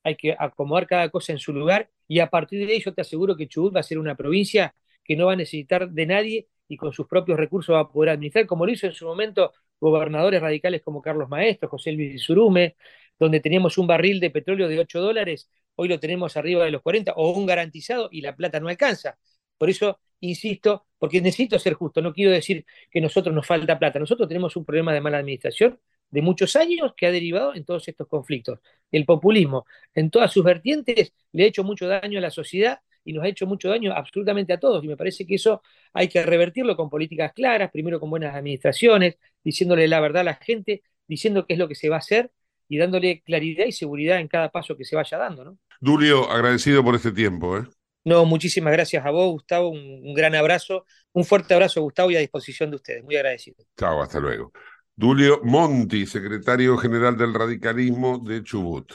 [0.05, 3.37] hay que acomodar cada cosa en su lugar y a partir de ello te aseguro
[3.37, 6.77] que Chubut va a ser una provincia que no va a necesitar de nadie y
[6.77, 10.41] con sus propios recursos va a poder administrar, como lo hizo en su momento gobernadores
[10.41, 12.77] radicales como Carlos Maestro, José Luis Surume,
[13.19, 16.83] donde teníamos un barril de petróleo de 8 dólares, hoy lo tenemos arriba de los
[16.83, 19.19] 40, o un garantizado y la plata no alcanza.
[19.59, 23.99] Por eso, insisto, porque necesito ser justo, no quiero decir que nosotros nos falta plata,
[23.99, 25.79] nosotros tenemos un problema de mala administración
[26.11, 28.61] de muchos años que ha derivado en todos estos conflictos.
[28.91, 33.13] El populismo, en todas sus vertientes, le ha hecho mucho daño a la sociedad y
[33.13, 34.83] nos ha hecho mucho daño absolutamente a todos.
[34.85, 35.63] Y me parece que eso
[35.93, 40.35] hay que revertirlo con políticas claras, primero con buenas administraciones, diciéndole la verdad a la
[40.35, 42.31] gente, diciendo qué es lo que se va a hacer
[42.69, 45.45] y dándole claridad y seguridad en cada paso que se vaya dando.
[45.45, 45.59] ¿no?
[45.81, 47.59] Dulio, agradecido por este tiempo.
[47.59, 47.65] ¿eh?
[48.07, 49.71] No, muchísimas gracias a vos, Gustavo.
[49.71, 50.87] Un, gran abrazo.
[51.13, 53.03] Un fuerte abrazo, Gustavo, y a disposición de ustedes.
[53.03, 53.57] Muy agradecido.
[53.77, 54.53] Chao, hasta luego.
[54.95, 58.93] Dulio Monti, secretario general del radicalismo de Chubut.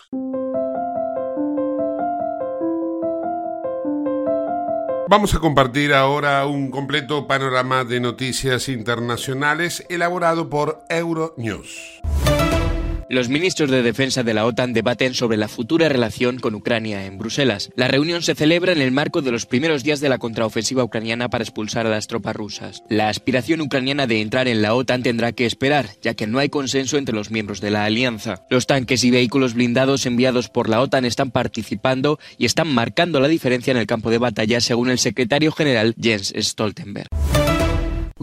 [5.10, 12.02] Vamos a compartir ahora un completo panorama de noticias internacionales elaborado por Euronews.
[13.12, 17.18] Los ministros de defensa de la OTAN debaten sobre la futura relación con Ucrania en
[17.18, 17.70] Bruselas.
[17.76, 21.28] La reunión se celebra en el marco de los primeros días de la contraofensiva ucraniana
[21.28, 22.84] para expulsar a las tropas rusas.
[22.88, 26.48] La aspiración ucraniana de entrar en la OTAN tendrá que esperar, ya que no hay
[26.48, 28.46] consenso entre los miembros de la alianza.
[28.50, 33.28] Los tanques y vehículos blindados enviados por la OTAN están participando y están marcando la
[33.28, 37.10] diferencia en el campo de batalla, según el secretario general Jens Stoltenberg.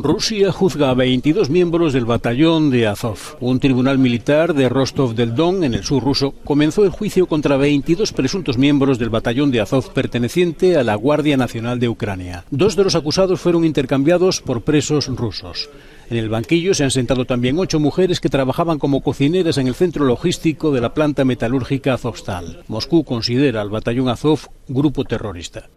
[0.00, 3.18] Rusia juzga a 22 miembros del batallón de Azov.
[3.40, 7.56] Un tribunal militar de Rostov del Don, en el sur ruso, comenzó el juicio contra
[7.56, 12.44] 22 presuntos miembros del batallón de Azov perteneciente a la Guardia Nacional de Ucrania.
[12.52, 15.68] Dos de los acusados fueron intercambiados por presos rusos.
[16.08, 19.74] En el banquillo se han sentado también ocho mujeres que trabajaban como cocineras en el
[19.74, 22.62] centro logístico de la planta metalúrgica Azovstal.
[22.68, 25.68] Moscú considera al batallón Azov grupo terrorista.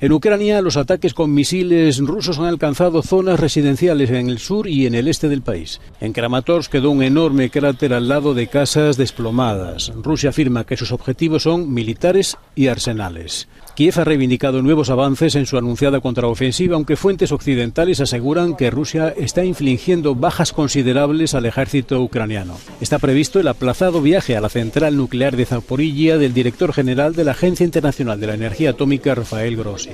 [0.00, 4.86] En Ucrania, los ataques con misiles rusos han alcanzado zonas residenciales en el sur y
[4.86, 5.80] en el este del país.
[6.00, 9.92] En Kramatorsk quedó un enorme cráter al lado de casas desplomadas.
[10.02, 13.48] Rusia afirma que sus objetivos son militares y arsenales.
[13.74, 19.12] Kiev ha reivindicado nuevos avances en su anunciada contraofensiva, aunque fuentes occidentales aseguran que Rusia
[19.16, 22.56] está infligiendo bajas considerables al ejército ucraniano.
[22.80, 27.24] Está previsto el aplazado viaje a la central nuclear de Zaporilla del director general de
[27.24, 29.90] la Agencia Internacional de la Energía Atómica, Rafael Grossi.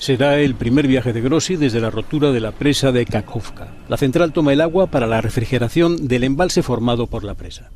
[0.00, 3.68] Será el primer viaje de Grossi desde la rotura de la presa de Kakhovka.
[3.88, 7.70] La central toma el agua para la refrigeración del embalse formado por la presa.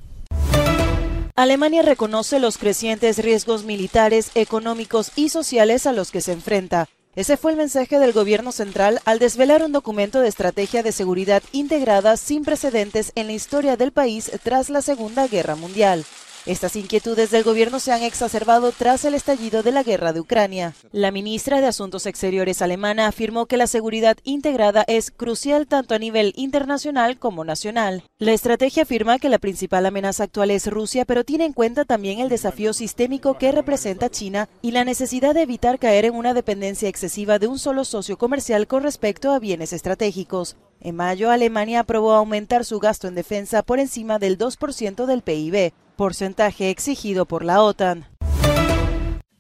[1.38, 6.88] Alemania reconoce los crecientes riesgos militares, económicos y sociales a los que se enfrenta.
[7.14, 11.44] Ese fue el mensaje del gobierno central al desvelar un documento de estrategia de seguridad
[11.52, 16.04] integrada sin precedentes en la historia del país tras la Segunda Guerra Mundial.
[16.48, 20.74] Estas inquietudes del gobierno se han exacerbado tras el estallido de la guerra de Ucrania.
[20.92, 25.98] La ministra de Asuntos Exteriores alemana afirmó que la seguridad integrada es crucial tanto a
[25.98, 28.02] nivel internacional como nacional.
[28.18, 32.18] La estrategia afirma que la principal amenaza actual es Rusia, pero tiene en cuenta también
[32.18, 36.88] el desafío sistémico que representa China y la necesidad de evitar caer en una dependencia
[36.88, 40.56] excesiva de un solo socio comercial con respecto a bienes estratégicos.
[40.80, 45.74] En mayo, Alemania aprobó aumentar su gasto en defensa por encima del 2% del PIB,
[45.98, 48.06] porcentaje exigido por la OTAN.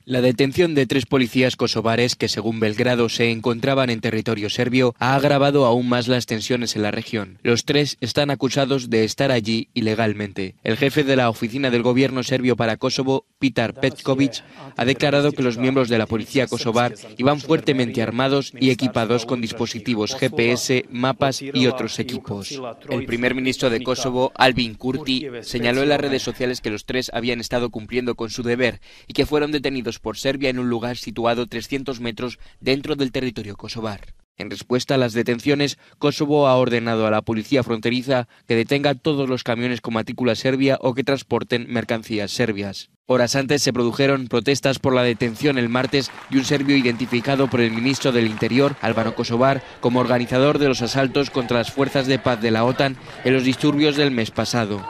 [0.08, 5.14] La detención de tres policías kosovares que, según Belgrado, se encontraban en territorio serbio ha
[5.14, 7.36] agravado aún más las tensiones en la región.
[7.42, 10.54] Los tres están acusados de estar allí ilegalmente.
[10.64, 14.42] El jefe de la oficina del gobierno serbio para Kosovo, Petar Petkovic,
[14.78, 19.42] ha declarado que los miembros de la policía kosovar iban fuertemente armados y equipados con
[19.42, 22.58] dispositivos GPS, mapas y otros equipos.
[22.88, 27.10] El primer ministro de Kosovo, Albin Kurti, señaló en las redes sociales que los tres
[27.12, 30.96] habían estado cumpliendo con su deber y que fueron detenidos por Serbia en un lugar
[30.96, 34.14] situado 300 metros dentro del territorio kosovar.
[34.38, 39.28] En respuesta a las detenciones, Kosovo ha ordenado a la policía fronteriza que detenga todos
[39.28, 42.90] los camiones con matrícula serbia o que transporten mercancías serbias.
[43.06, 47.60] Horas antes se produjeron protestas por la detención el martes de un serbio identificado por
[47.60, 52.20] el ministro del Interior, Álvaro Kosovar, como organizador de los asaltos contra las fuerzas de
[52.20, 54.86] paz de la OTAN en los disturbios del mes pasado.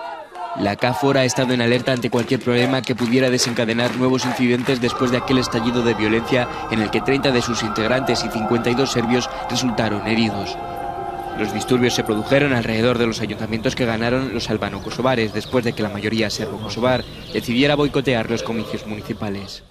[0.61, 5.12] La CAFOR ha estado en alerta ante cualquier problema que pudiera desencadenar nuevos incidentes después
[5.12, 9.30] de aquel estallido de violencia en el que 30 de sus integrantes y 52 serbios
[9.48, 10.59] resultaron heridos.
[11.38, 15.84] Los disturbios se produjeron alrededor de los ayuntamientos que ganaron los albano-kosovares después de que
[15.84, 19.62] la mayoría serbo-kosovar decidiera boicotear los comicios municipales.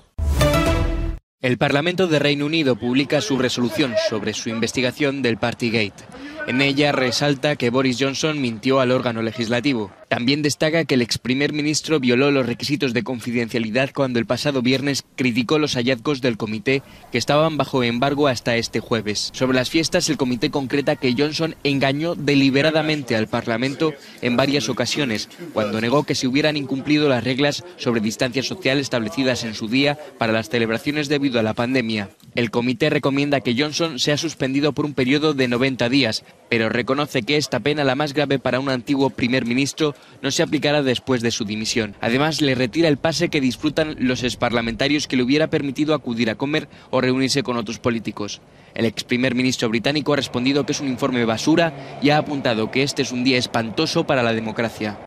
[1.42, 6.06] El Parlamento de Reino Unido publica su resolución sobre su investigación del Partygate.
[6.48, 9.92] En ella resalta que Boris Johnson mintió al órgano legislativo.
[10.08, 14.62] También destaca que el ex primer ministro violó los requisitos de confidencialidad cuando el pasado
[14.62, 19.32] viernes criticó los hallazgos del comité que estaban bajo embargo hasta este jueves.
[19.34, 25.28] Sobre las fiestas, el comité concreta que Johnson engañó deliberadamente al Parlamento en varias ocasiones,
[25.52, 30.00] cuando negó que se hubieran incumplido las reglas sobre distancia social establecidas en su día
[30.18, 32.10] para las celebraciones debido a la pandemia.
[32.36, 37.24] El comité recomienda que Johnson sea suspendido por un periodo de 90 días, pero reconoce
[37.24, 41.22] que esta pena, la más grave para un antiguo primer ministro, no se aplicará después
[41.22, 41.96] de su dimisión.
[42.02, 46.36] Además, le retira el pase que disfrutan los exparlamentarios que le hubiera permitido acudir a
[46.36, 48.42] comer o reunirse con otros políticos.
[48.74, 52.72] El ex primer ministro británico ha respondido que es un informe basura y ha apuntado
[52.72, 55.00] que este es un día espantoso para la democracia.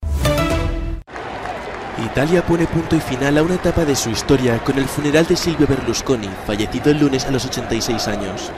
[2.04, 5.36] Italia pone punto y final a una etapa de su historia con el funeral de
[5.36, 8.50] Silvio Berlusconi, fallecido el lunes a los 86 años.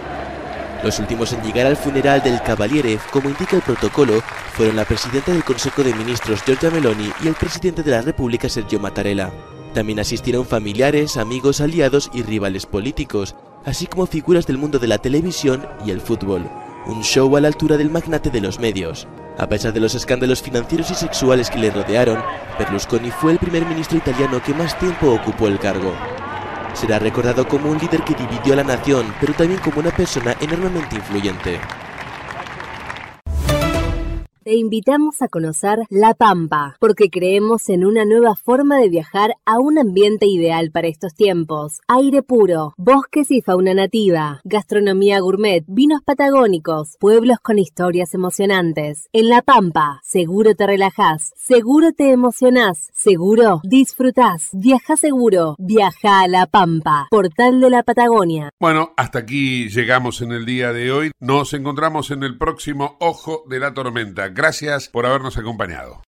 [0.83, 4.21] Los últimos en llegar al funeral del Cavaliere, como indica el protocolo,
[4.55, 8.49] fueron la presidenta del Consejo de Ministros Giorgia Meloni y el presidente de la República
[8.49, 9.31] Sergio Mattarella.
[9.75, 14.99] También asistieron familiares, amigos, aliados y rivales políticos, así como figuras del mundo de la
[14.99, 16.51] televisión y el fútbol.
[16.87, 19.07] Un show a la altura del magnate de los medios.
[19.39, 22.23] A pesar de los escándalos financieros y sexuales que le rodearon,
[22.59, 25.95] Berlusconi fue el primer ministro italiano que más tiempo ocupó el cargo.
[26.75, 30.35] Será recordado como un líder que dividió a la nación, pero también como una persona
[30.41, 31.61] enormemente influyente.
[34.45, 39.61] Te invitamos a conocer La Pampa, porque creemos en una nueva forma de viajar a
[39.61, 41.81] un ambiente ideal para estos tiempos.
[41.87, 49.09] Aire puro, bosques y fauna nativa, gastronomía gourmet, vinos patagónicos, pueblos con historias emocionantes.
[49.13, 54.49] En La Pampa, seguro te relajás, seguro te emocionás, seguro disfrutás.
[54.53, 58.51] Viaja seguro, viaja a La Pampa, portal de la Patagonia.
[58.59, 61.13] Bueno, hasta aquí llegamos en el día de hoy.
[61.21, 64.32] Nos encontramos en el próximo Ojo de la Tormenta.
[64.35, 66.01] Gracias por habernos acompañado.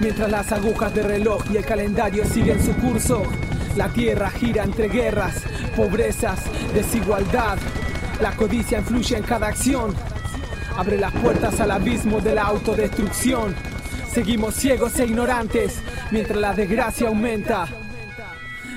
[0.00, 3.22] Mientras las agujas de reloj y el calendario siguen su curso,
[3.74, 5.44] la tierra gira entre guerras,
[5.76, 6.40] pobrezas,
[6.74, 7.56] desigualdad.
[8.20, 9.94] La codicia influye en cada acción.
[10.76, 13.54] Abre las puertas al abismo de la autodestrucción.
[14.12, 17.66] Seguimos ciegos e ignorantes mientras la desgracia aumenta.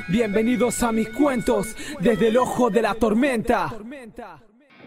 [0.07, 3.71] Bienvenidos a mis cuentos desde el ojo de la tormenta.